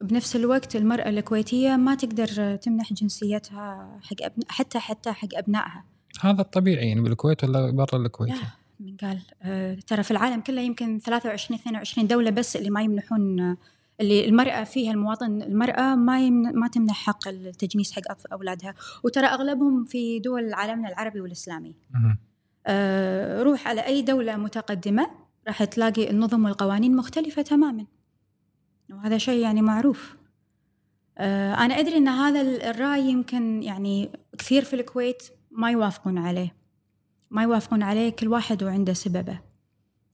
[0.00, 4.42] بنفس الوقت المرأة الكويتية ما تقدر تمنح جنسيتها حق أبن...
[4.48, 5.84] حتى حتى حق أبنائها.
[6.20, 8.36] هذا الطبيعي يعني بالكويت ولا برا الكويت؟ لا
[8.80, 9.20] من قال.
[9.42, 13.56] آه، ترى في العالم كله يمكن 23 22 دولة بس اللي ما يمنحون
[14.00, 18.74] اللي المرأة فيها المواطن المرأة ما يمن ما تمنح حق التجنيس حق أولادها.
[19.04, 21.74] وترى أغلبهم في دول عالمنا العربي والإسلامي.
[23.42, 25.10] روح على أي دولة متقدمة
[25.46, 27.86] راح تلاقي النظم والقوانين مختلفة تماما.
[28.90, 30.16] وهذا شيء يعني معروف.
[31.18, 36.54] آه، أنا أدري أن هذا ال- الرأي يمكن يعني كثير في الكويت ما يوافقون عليه.
[37.30, 39.40] ما يوافقون عليه كل واحد وعنده سببه.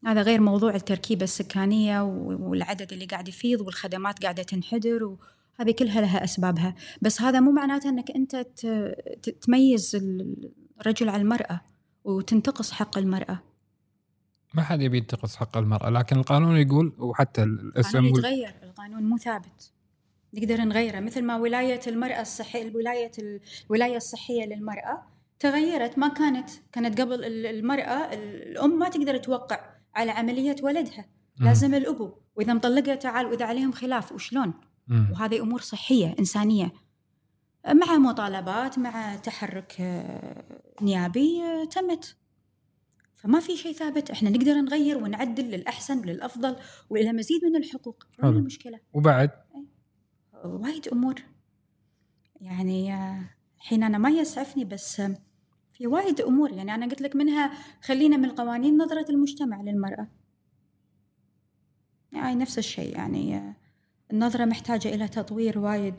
[0.06, 6.24] هذا غير موضوع التركيبة السكانية والعدد اللي قاعد يفيض والخدمات قاعدة تنحدر وهذه كلها لها
[6.24, 6.74] أسبابها.
[7.02, 8.46] بس هذا مو معناته أنك أنت
[9.42, 9.96] تميز
[10.80, 11.60] الرجل على المرأة.
[12.06, 13.38] وتنتقص حق المرأة.
[14.54, 19.18] ما حد يبي ينتقص حق المرأة لكن القانون يقول وحتى الاسم القانون يتغير القانون مو
[19.18, 19.72] ثابت.
[20.34, 21.00] نقدر نغيره.
[21.00, 23.12] مثل ما ولاية المرأة الصحية الولاية
[23.66, 25.02] الولاية الصحية للمرأة
[25.38, 25.98] تغيرت.
[25.98, 29.60] ما كانت كانت قبل ال- المرأة الأم ما تقدر توقع
[29.94, 31.04] على عملية ولدها.
[31.40, 34.54] لازم الأبو وإذا مطلقة تعال وإذا عليهم خلاف وشلون.
[35.12, 36.72] وهذه أمور صحية إنسانية.
[37.74, 40.44] مع مطالبات مع تحرك آه،
[40.82, 42.16] نيابي آه، تمت.
[43.14, 46.56] فما في شيء ثابت إحنا نقدر نغير ونعدل للأحسن وللافضل
[46.90, 48.04] وإلى مزيد من الحقوق.
[48.22, 48.28] حلو.
[48.28, 49.30] المشكلة؟ وبعد؟
[50.44, 51.14] وايد أمور.
[52.40, 55.02] يعني آه، الحين أنا ما يسعفني بس
[55.72, 56.52] في وايد أمور.
[56.52, 57.52] يعني أنا قلت لك منها
[57.82, 60.08] خلينا من القوانين نظرة المجتمع للمرأة.
[62.12, 63.54] يعني نفس الشيء يعني
[64.12, 65.94] النظرة محتاجة إلى تطوير وايد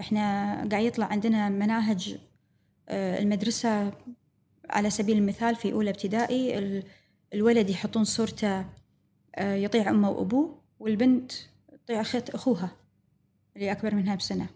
[0.00, 2.18] إحنا قاعد يطلع عندنا مناهج
[2.88, 3.92] آه، المدرسة
[4.70, 6.84] على سبيل المثال في أولى ابتدائي ال-
[7.34, 8.64] الولد يحطون صورته
[9.36, 11.32] آه، يطيع أمه وأبوه والبنت
[11.84, 12.70] تطيع اخت أخوها
[13.56, 14.46] اللي أكبر منها بسنة.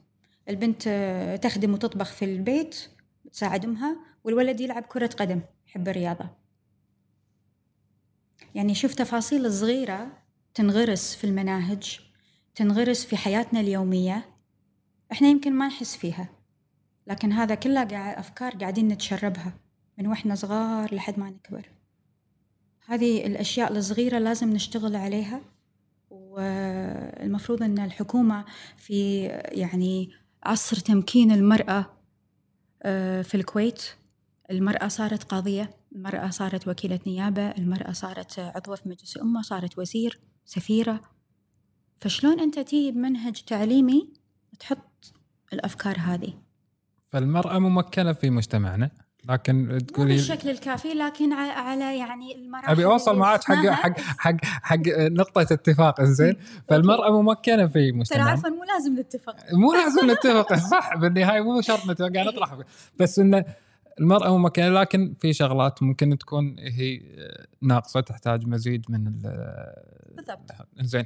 [0.48, 2.76] البنت آه، تخدم وتطبخ في البيت
[3.32, 6.26] تساعد أمها والولد يلعب كرة قدم يحب الرياضة.
[8.54, 10.08] يعني شوف تفاصيل صغيرة
[10.54, 12.00] تنغرس في المناهج
[12.54, 14.24] تنغرس في حياتنا اليومية.
[15.12, 16.28] إحنا يمكن ما نحس فيها
[17.06, 19.52] لكن هذا كله قاعد أفكار قاعدين نتشربها
[19.98, 21.68] من وإحنا صغار لحد ما نكبر.
[22.86, 25.40] هذه الأشياء الصغيرة لازم نشتغل عليها
[26.10, 28.44] والمفروض أن الحكومة
[28.76, 30.10] في يعني
[30.42, 31.86] عصر تمكين المرأة
[32.82, 33.82] آه، في الكويت
[34.50, 40.20] المرأة صارت قاضية المرأة صارت وكيلة نيابة المرأة صارت عضوة في مجلس الأمة صارت وزير
[40.44, 41.00] سفيرة.
[42.00, 44.12] فشلون أنت تجي بمنهج تعليمي
[44.58, 44.91] تحط
[45.52, 46.32] الأفكار هذه.
[47.10, 48.90] فالمرأة ممكنة في مجتمعنا
[49.28, 53.66] لكن تقولي بالشكل الكافي لكن على يعني المراحل أبي أوصل معاك حق.
[53.66, 56.36] حق حق حق نقطة اتفاق زين
[56.68, 59.36] فالمرأة ممكنة في ترى مجتمعنا عفوا مو لازم نتفق.
[59.52, 62.58] مو لازم نتفق صح بالنهاية مو شرط نتفق قاعد نطرح
[63.00, 63.44] بس انه
[64.00, 67.00] المرأة ممكنة لكن في شغلات ممكن تكون هي
[67.62, 69.74] ناقصة تحتاج مزيد من ال-
[70.16, 70.50] بالضبط.
[70.80, 71.04] زين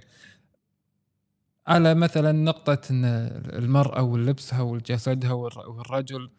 [1.66, 6.30] على مثلا نقطة المرأة ولبسها وجسدها والر- والرجل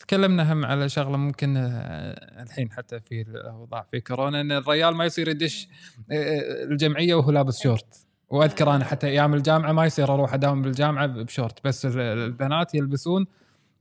[0.00, 5.04] تكلمنا هم على شغلة ممكن آه، الحين حتى في الأوضاع في كورونا إن الرجال ما
[5.04, 5.68] يصير يدش
[6.12, 8.06] آه، الجمعية وهو لابس شورت.
[8.28, 13.26] وأذكر أنا حتى أيام الجامعة ما يصير أروح أداوم بالجامعة بشورت بس ال- البنات يلبسون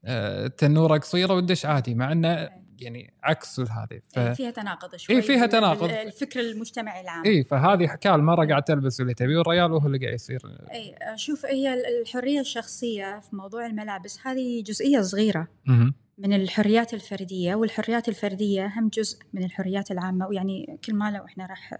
[0.05, 4.19] آه، تنورة قصيرة وتدش عادي مع إنه يعني عكس هذه ف...
[4.19, 5.89] إيه، فيها تناقض شوي إيه، فيها تناقض.
[5.89, 7.25] الفكر المجتمعي العام.
[7.25, 10.39] اي فهذه حكاية المرأة قاعد تلبس اللي تبيه والرجال وهو اللي قاعد يصير.
[10.73, 15.93] اي شوف هي الحرية الشخصية في موضوع الملابس هذه جزئية صغيرة مهم.
[16.17, 20.27] من الحريات الفردية والحريات الفردية هم جزء من الحريات العامة.
[20.27, 21.73] ويعني كل ما لو إحنا راح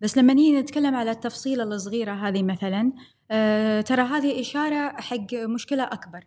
[0.00, 2.92] بس لما نيجي نتكلم على التفصيله الصغيرة هذه مثلا
[3.30, 6.24] آه، ترى هذه إشارة حق مشكلة أكبر.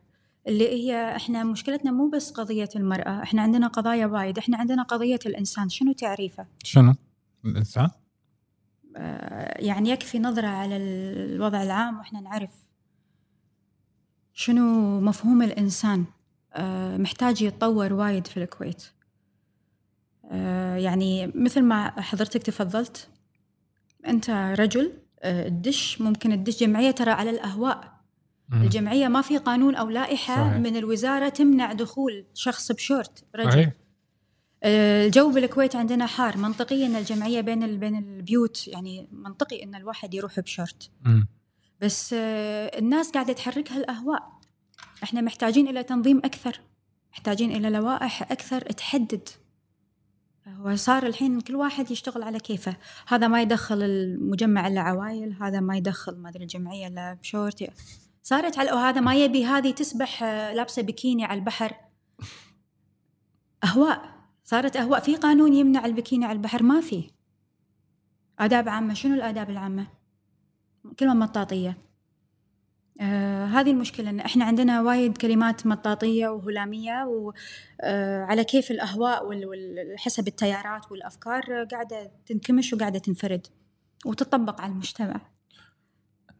[0.48, 5.20] اللي هي إحنا مشكلتنا مو بس قضية المرأة إحنا عندنا قضايا وايد إحنا عندنا قضية
[5.26, 6.96] الإنسان شنو تعريفه شنو؟
[7.46, 7.90] الإنسان؟
[8.98, 12.52] آه، يعني يكفي نظرة على الوضع العام وإحنا نعرف
[14.34, 16.06] شنو مفهوم الإنسان
[16.54, 18.84] آه، محتاج يتطور وايد في الكويت
[20.32, 23.10] آه، يعني مثل ما حضرتك تفضلت
[24.08, 24.30] أنت
[24.60, 27.93] رجل تدش ممكن تدش جمعية ترى على الأهواء
[28.54, 28.62] مم.
[28.62, 30.58] الجمعية ما في قانون أو لائحة صحيح.
[30.58, 33.52] من الوزارة تمنع دخول شخص بشورت رجل.
[33.52, 33.72] صحيح.
[34.64, 36.38] آه، الجو بالكويت عندنا حار.
[36.38, 40.92] منطقيا ان الجمعية بين بين البيوت يعني منطقي إن الواحد يروح بشورت.
[41.82, 44.24] بس آه، الناس قاعدة تحركها الأهواء.
[45.04, 46.62] إحنا محتاجين إلى تنظيم أكثر
[47.12, 49.30] محتاجين إلى لوائح أكثر تحدد.
[50.48, 52.78] هو صار الحين كل واحد يشتغل على كيفه.
[53.08, 57.70] هذا ما يدخل المجمع الا عوايل هذا ما يدخل ما أدري الجمعية الا بشورت.
[58.24, 61.74] صارت على وهذا ما يبي هذه تسبح آه، لابسة بكيني على البحر.
[63.64, 64.14] أهواء
[64.44, 65.00] صارت أهواء.
[65.00, 67.12] في قانون يمنع البكيني على البحر؟ ما في.
[68.40, 69.88] آداب عامة شنو الآداب العامة؟
[71.00, 71.78] كلمة مطاطية.
[73.02, 79.96] آه هذه المشكلة إن إحنا عندنا وايد كلمات مطاطية وهلامية وعلى كيف الأهواء وال- وال-
[80.00, 83.48] حسب التيارات والأفكار آه، قاعدة تنكمش وقاعدة تنفرد
[84.06, 85.22] وتطبق على المجتمع.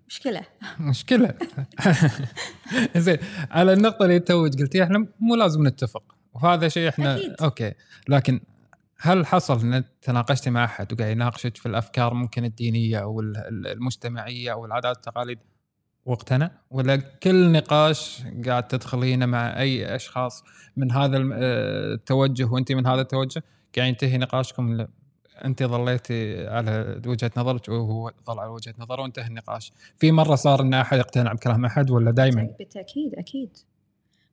[0.08, 0.42] مشكلة.
[0.80, 1.34] مشكلة.
[2.98, 3.18] زين
[3.52, 6.04] على النقطة اللي توج قلتيها إحنا مو لازم نتفق.
[6.34, 7.34] وهذا شيء إحنا أكيد.
[7.42, 7.74] أوكي.
[8.10, 8.40] لكن
[8.98, 13.68] هل حصل إن تناقشتي مع أحد وقاعد يناقشك في الأفكار ممكن الدينية أو ال- ال-
[13.68, 15.40] المجتمعية أو العادات والتقاليد
[16.06, 20.44] واقتنع ولا كل نقاش قاعد تدخلينه مع أي أشخاص
[20.78, 23.44] من هذا الم- آه، التوجه وانت من هذا التوجه؟
[23.78, 24.86] قاعد ينتهي نقاشكم
[25.46, 29.72] أنت ظليتي على وجهة نظرك وهو ظل على وجهة نظره وانتهى النقاش.
[29.98, 33.58] في مرة صار إن أحد يقتنع بكلام أحد ولا دائما بالتأكيد أكيد.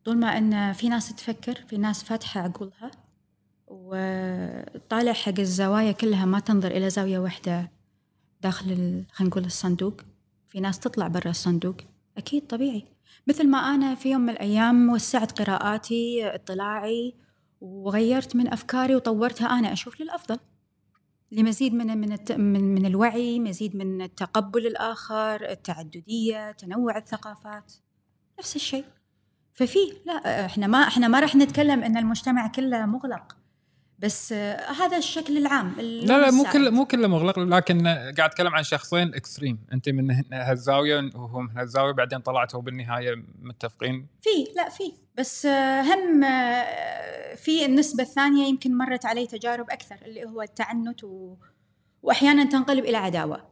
[0.05, 2.91] طول ما أن في ناس تفكر في ناس فاتحة عقولها
[3.67, 7.71] وطالع حق الزوايا كلها ما تنظر إلى زاوية واحدة
[8.43, 8.67] داخل
[9.13, 10.01] خلينا نقول الصندوق.
[10.49, 11.77] في ناس تطلع برا الصندوق.
[12.17, 12.85] أكيد طبيعي.
[13.27, 17.15] مثل ما أنا في يوم من الأيام وسعت قراءاتي اطلاعي
[17.61, 20.39] وغيرت من أفكاري وطورتها أنا أشوف للأفضل.
[21.33, 27.73] لمزيد من من من, من الوعي مزيد من التقبل الآخر التعددية تنوع الثقافات.
[28.39, 28.85] نفس الشيء.
[29.53, 33.37] ففي لا إحنا ما إحنا ما راح نتكلم إن المجتمع كله مغلق.
[33.99, 34.33] بس
[34.81, 36.45] هذا الشكل العام لا لا مو.
[36.53, 41.59] كله مو كله مغلق لكن قاعد أتكلم عن شخصين اكستريم أنت من هالزاويه وهو من
[41.59, 44.07] هالزاويه بعدين طلعتوا بالنهاية متفقين.
[44.21, 44.93] في لا في.
[45.19, 46.65] بس آه، هم آه،
[47.37, 51.37] في النسبة الثانية يمكن مرت علي تجارب أكثر اللي هو التعنت و...
[52.03, 53.51] وأحيانا تنقلب إلى عداوة.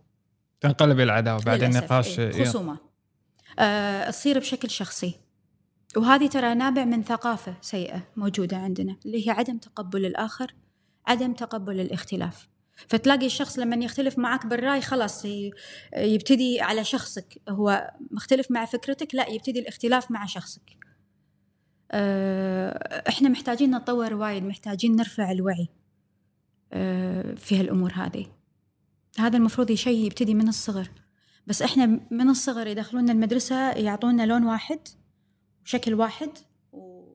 [0.60, 2.44] تنقلب إلى العداوه بعدين للأسف، نقاش إيه، إيه.
[2.44, 2.78] خصومة
[3.58, 5.14] آه، تصير بشكل شخصي.
[5.96, 10.54] وهذه ترى نابع من ثقافة سيئة موجودة عندنا اللي هي عدم تقبل الآخر
[11.06, 12.48] عدم تقبل الاختلاف.
[12.86, 15.24] فتلاقي الشخص لما يختلف معك بالرأي خلاص
[15.96, 17.42] يبتدي على شخصك.
[17.48, 20.77] هو مختلف مع فكرتك لا يبتدي الاختلاف مع شخصك.
[23.08, 25.68] إحنا محتاجين نتطور وايد محتاجين نرفع الوعي
[26.72, 28.26] آه، في هالأمور هذه.
[29.18, 30.90] هذا المفروض شيء يبتدي من الصغر.
[31.46, 34.78] بس إحنا من الصغر يدخلونا المدرسة يعطونا لون واحد
[35.64, 36.30] وشكل واحد
[36.72, 37.12] وإطار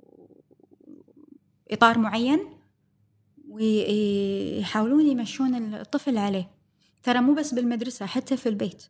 [1.98, 2.40] معين
[3.50, 6.52] ويحاولون يمشون الطفل عليه.
[7.04, 8.84] ترى مو بس بالمدرسة حتى في البيت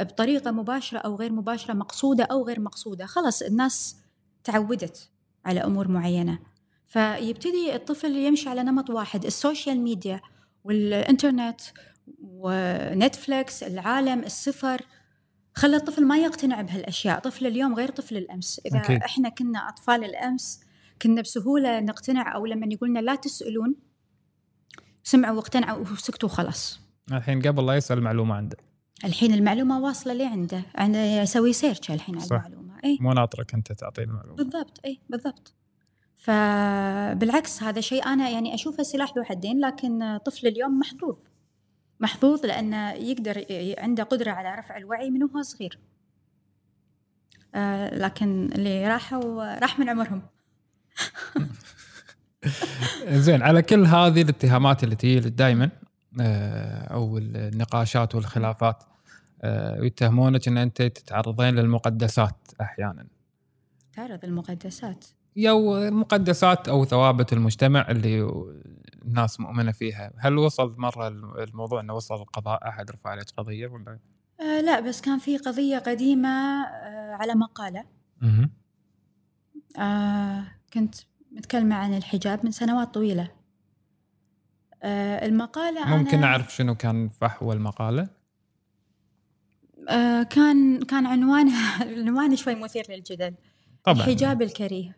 [0.00, 3.06] بطريقة مباشرة أو غير مباشرة مقصودة أو غير مقصودة.
[3.06, 3.96] خلاص الناس
[4.44, 5.10] تعودت.
[5.46, 6.38] على أمور معينة.
[6.86, 10.20] فيبتدي الطفل يمشي على نمط واحد ال social media
[10.64, 11.60] والإنترنت
[12.20, 14.82] و Netflix العالم السفر
[15.54, 17.18] خلى الطفل ما يقتنع بهالأشياء.
[17.18, 18.60] طفل اليوم غير طفل الأمس.
[18.66, 18.78] إذا.
[18.78, 19.02] أكيد.
[19.02, 20.60] إحنا كنا أطفال الأمس
[21.02, 23.74] كنا بسهولة نقتنع أو لما يقولنا لا تسألون
[25.02, 26.80] سمعوا واقتنعوا وسكتوا خلاص
[27.12, 28.56] الحين قبل لا يسأل معلومة عنده.
[29.04, 31.22] الحين المعلومة واصلة لعنده عنده.
[31.22, 32.36] يسوي search الحين على صح.
[32.36, 32.65] المعلومة.
[32.84, 32.98] إي.
[33.00, 34.36] مو ناطرك أنت تعطيه المعلومة.
[34.36, 35.54] بالضبط إي بالضبط.
[36.16, 41.16] فبالعكس هذا شيء أنا يعني أشوفه سلاح ذو حدين لكن طفل اليوم محظوظ.
[42.00, 43.44] محظوظ لأنه يقدر
[43.78, 45.78] عنده قدرة على رفع الوعي من وهو صغير.
[47.54, 50.22] آه لكن اللي راحوا راح من عمرهم.
[53.08, 55.70] زين على كل هذه الاتهامات اللي تجي دائما
[56.90, 58.82] أو النقاشات والخلافات
[59.42, 63.06] آه، يتهمونك إن أنت تتعرضين للمقدسات أحيانا
[63.92, 65.04] تعرض المقدسات
[65.38, 68.28] أو مقدسات أو ثوابت المجتمع اللي
[69.04, 71.08] الناس مؤمنة فيها، هل وصل مرة
[71.44, 73.98] الموضوع إنه وصل القضاء أحد رفع عليك قضية ولا؟
[74.40, 77.84] آه لا بس كان في قضية قديمة آه على مقالة.
[79.78, 80.94] آه كنت
[81.32, 83.28] متكلمة عن الحجاب من سنوات طويلة
[84.82, 88.08] آه المقالة ممكن أنا أعرف شنو كان فحوى المقالة؟
[89.88, 93.34] آه كان كان عنوانها عنوان شوي مثير للجدل.
[93.84, 93.96] طبعا.
[93.96, 94.96] الحجاب الكريه.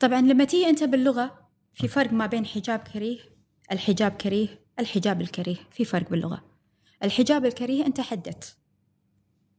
[0.00, 3.18] طبعا لما تيجي أنت باللغة في فرق ما بين حجاب كريه
[3.72, 4.48] الحجاب كريه
[4.78, 5.56] الحجاب الكريه.
[5.70, 6.44] في فرق باللغة.
[7.02, 8.56] الحجاب الكريه أنت حددت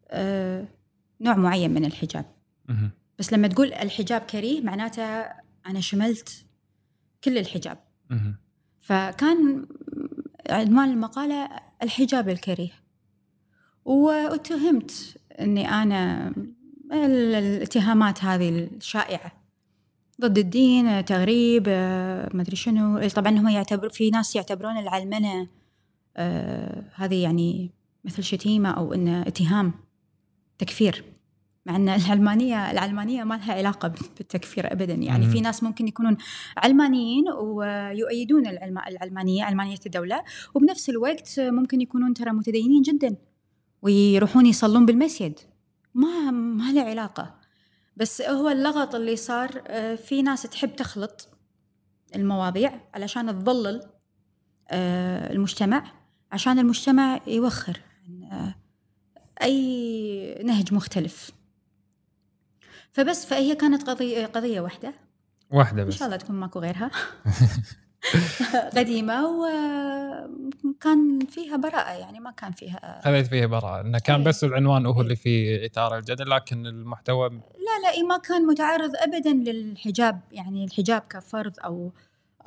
[0.09, 0.67] آه
[1.21, 2.25] نوع معين من الحجاب.
[3.19, 5.03] بس لما تقول الحجاب كريه معناته
[5.67, 6.45] أنا شملت
[7.23, 7.77] كل الحجاب.
[8.79, 9.65] فكان
[10.49, 11.49] عنوان المقالة
[11.83, 12.71] الحجاب الكريه.
[13.85, 16.27] واتهمت أني أنا
[16.93, 19.31] ال- الاتهامات هذه الشائعة.
[20.21, 21.69] ضد الدين تغريب
[22.33, 23.07] ما أدري شنو.
[23.07, 25.47] طبعا هم يعتبر في ناس يعتبرون العلمنة
[26.17, 27.69] آه، هذه يعني
[28.05, 29.73] مثل شتيمة أو إنه اتهام
[30.57, 31.03] تكفير.
[31.65, 34.93] مع إن العلمانيه العلمانيه ما لها علاقة بالتكفير ابدا.
[34.93, 35.31] يعني مم.
[35.31, 36.17] في ناس ممكن يكونون
[36.57, 40.23] علمانيين ويؤيدون العلم العلمانيه علمانيه الدولة
[40.53, 43.15] وبنفس الوقت ممكن يكونون ترى متدينين جدا.
[43.85, 45.39] ويروحون يصلون بالمسجد.
[45.93, 47.35] ما ما له علاقة.
[47.97, 51.29] بس هو اللغط اللي صار آه، في ناس تحب تخلط
[52.15, 53.81] المواضيع علشان تضلل
[54.69, 55.83] آه، المجتمع
[56.31, 58.55] عشان المجتمع يوخر عن آه،
[59.43, 61.31] أي نهج مختلف.
[62.91, 64.93] فبس فهي كانت قضية قضية واحدة.
[65.51, 65.93] واحدة إن بس.
[65.95, 66.91] شاء الله تكون ماكو غيرها.
[68.77, 69.27] قديمة
[70.63, 74.25] وكان فيها براءة يعني ما كان فيها خذيت فيها براءة إنه كان إيه.
[74.25, 78.91] بس العنوان هو اللي فيه اثاره الجدل لكن المحتوى لا لا إيه ما كان متعرض
[78.95, 81.91] ابدا للحجاب يعني الحجاب كفرض أو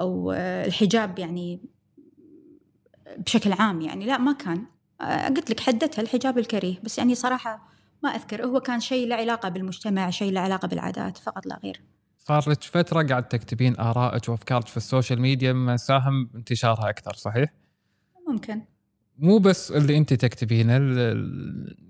[0.01, 1.61] أو آه، الحجاب يعني
[3.17, 4.07] بشكل عام يعني.
[4.07, 4.65] لا ما كان.
[5.01, 7.69] آه، قلت لك حددتها الحجاب الكريه بس يعني صراحة
[8.03, 8.47] ما أذكر.
[8.47, 11.81] هو كان شيء له علاقة بالمجتمع شيء له علاقة بالعادات فقط لا غير.
[12.29, 17.15] صار لك فترة قاعد تكتبين آرائك وأفكارك في ال social media ما ساهم انتشارها أكثر
[17.15, 17.53] صحيح؟
[18.29, 18.63] ممكن.
[19.19, 20.79] مو بس اللي أنت تكتبينه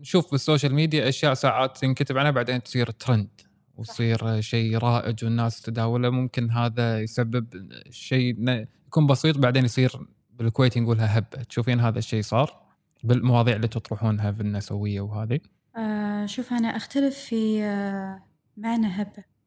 [0.01, 3.29] نشوف بال social media أشياء ساعات تنكتب عنها بعدين تصير ترند
[3.77, 6.11] وتصير شيء رائج والناس تداوله.
[6.11, 7.47] ممكن هذا يسبب
[7.91, 8.49] شيء
[8.87, 9.93] يكون بسيط بعدين يصير
[10.33, 11.43] بالكويت نقولها هبة.
[11.49, 12.63] تشوفين هذا الشيء صار؟
[13.05, 15.41] بالمواضيع اللي تطرحونها في النسوية وهذه؟
[15.77, 18.23] آه شوف أنا أختلف في آه
[18.57, 19.38] معنى هبة.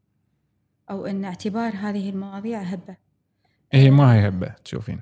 [0.92, 2.98] أو أن اعتبار هذه المواضيع هبة.
[3.74, 5.00] هي ما هي هبة تشوفين.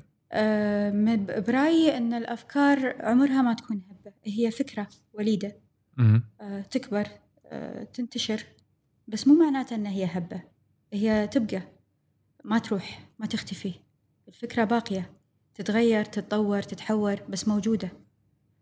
[0.93, 5.55] من- برأيي أن الأفكار عمرها ما تكون هبة هي فكرة وليدة.
[6.41, 7.07] آه تكبر
[7.45, 8.43] آه تنتشر
[9.07, 10.41] بس مو معناته أن هي هبة.
[10.93, 11.61] هي تبقى
[12.43, 13.73] ما تروح ما تختفي.
[14.27, 15.11] الفكرة باقية
[15.55, 17.89] تتغير تتطور تتحور بس موجودة.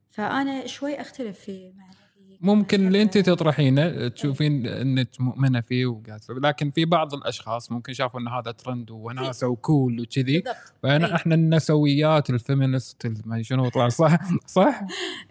[0.09, 1.99] فأنا شوي أختلف في معنى في
[2.42, 3.18] ممكن اللي أنت.
[3.18, 8.92] تطرحينه تشوفين إنك مؤمنة فيه وقاعد لكن في بعض الأشخاص ممكن شافوا إن هذا ترند
[8.92, 10.44] وناسة وكول وكذي.
[10.84, 11.16] فأنا.
[11.16, 14.82] إحنا النسويات ال feminist ما شنو طلع صح؟ صح؟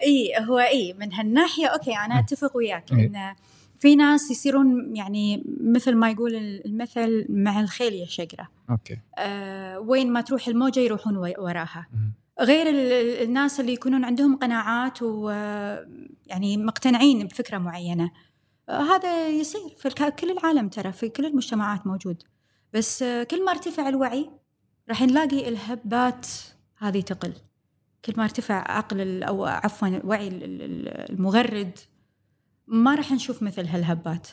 [0.03, 2.93] إي هو إي من هالناحية okay أنا أتفق وياك.
[2.93, 3.07] إي.
[3.07, 3.35] إن
[3.79, 6.35] في ناس يصيرون يعني مثل ما يقول
[6.67, 8.99] المثل مع الخيل يا شقره okay.
[9.19, 11.87] آه وين ما تروح الموجة يروحون وراها.
[12.41, 18.11] غير ال- ال- الناس اللي يكونون عندهم قناعات ويعني مقتنعين بفكرة معينة.
[18.69, 22.23] آه هذا يصير في كل العالم ترى في كل المجتمعات موجود.
[22.73, 24.31] بس آه كل ما ارتفع الوعي
[24.89, 26.27] راح نلاقي الهبات
[26.79, 27.33] هذه تقل.
[28.05, 31.79] كل ما ارتفع عقل أو عفوا وعي ال- ال- المغرد
[32.67, 34.29] ما راح نشوف مثل هالهبات.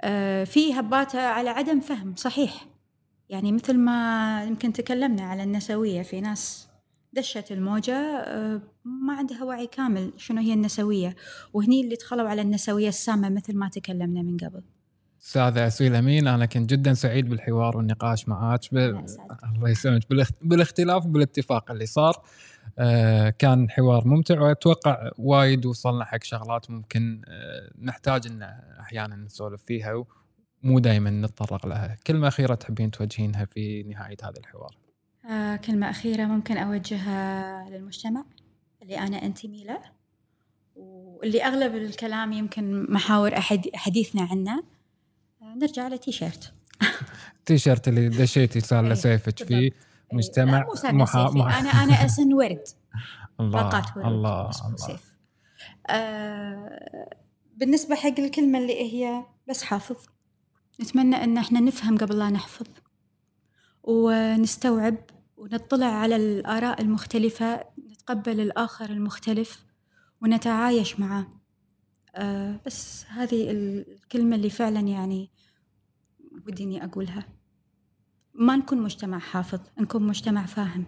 [0.00, 2.66] آه، في هبات على عدم فهم صحيح.
[3.28, 6.68] يعني مثل ما يمكن تكلمنا على النسوية في ناس
[7.16, 11.16] دشت الموجة آه، ما عندها وعي كامل شنو هي النسوية.
[11.52, 14.62] وهني اللي دخلوا على النسوية السامة مثل ما تكلمنا من قبل.
[15.22, 18.76] استاذة أسيل أمين أنا كنت جدا سعيد بالحوار والنقاش معك ب...
[18.76, 20.08] الله يسلمك.
[20.10, 20.34] بالاخت...
[20.42, 22.22] بالاختلاف وبالاتفاق اللي صار
[22.78, 28.42] آه كان حوار ممتع وأتوقع وايد وصلنا حق شغلات ممكن آه نحتاج إن
[28.80, 30.04] أحيانا نسولف فيها
[30.64, 31.96] ومو دائما نتطرق لها.
[32.06, 34.85] كلمة أخيرة تحبين توجهينها في نهاية هذا الحوار؟
[35.26, 38.24] آه، كلمة أخيرة ممكن أوجهها للمجتمع
[38.82, 39.80] اللي أنا أنتمي له
[40.74, 44.62] واللي أغلب الكلام يمكن محاور أحد حديثنا عنه.
[45.42, 46.52] آه، نرجع لتيشيرت
[47.38, 49.72] التيشيرت اللي دشيتي صار له إيه، سيفك فيه لا،
[50.12, 50.92] مجتمع محا-.
[51.30, 52.64] محا- أنا أنا أسن ورد.
[53.40, 54.76] الله باقات ورد الله الله.
[54.76, 55.12] سيف.
[55.90, 57.08] آه
[57.56, 59.96] بالنسبة حق الكلمة اللي هي بس حافظ.
[60.80, 62.66] نتمنى أن إحنا نفهم قبل لا نحفظ
[63.82, 64.94] ونستوعب
[65.36, 69.64] ونطلع على الآراء المختلفة نتقبل الآخر المختلف
[70.22, 71.26] ونتعايش معه.
[72.14, 75.30] آه بس هذه الكلمة اللي فعلا يعني
[76.46, 77.26] ودي إني أقولها.
[78.34, 80.84] ما نكون مجتمع حافظ نكون مجتمع فاهم.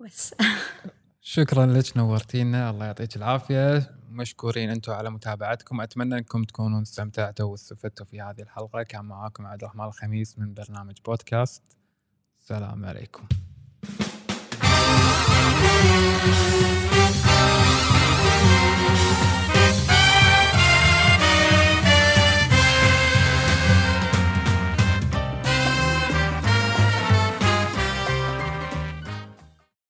[0.00, 0.34] بس.
[1.20, 2.70] شكرا لك نورتينا.
[2.70, 3.90] الله يعطيك العافية.
[4.10, 5.80] مشكورين أنتم على متابعتكم.
[5.80, 8.82] أتمنى أنكم تكونوا استمتعتوا واستفدتوا في هذه الحلقة.
[8.82, 11.62] كان معاكم عبد الرحمن الخميس من برنامج بودكاست.
[12.38, 13.28] السلام عليكم.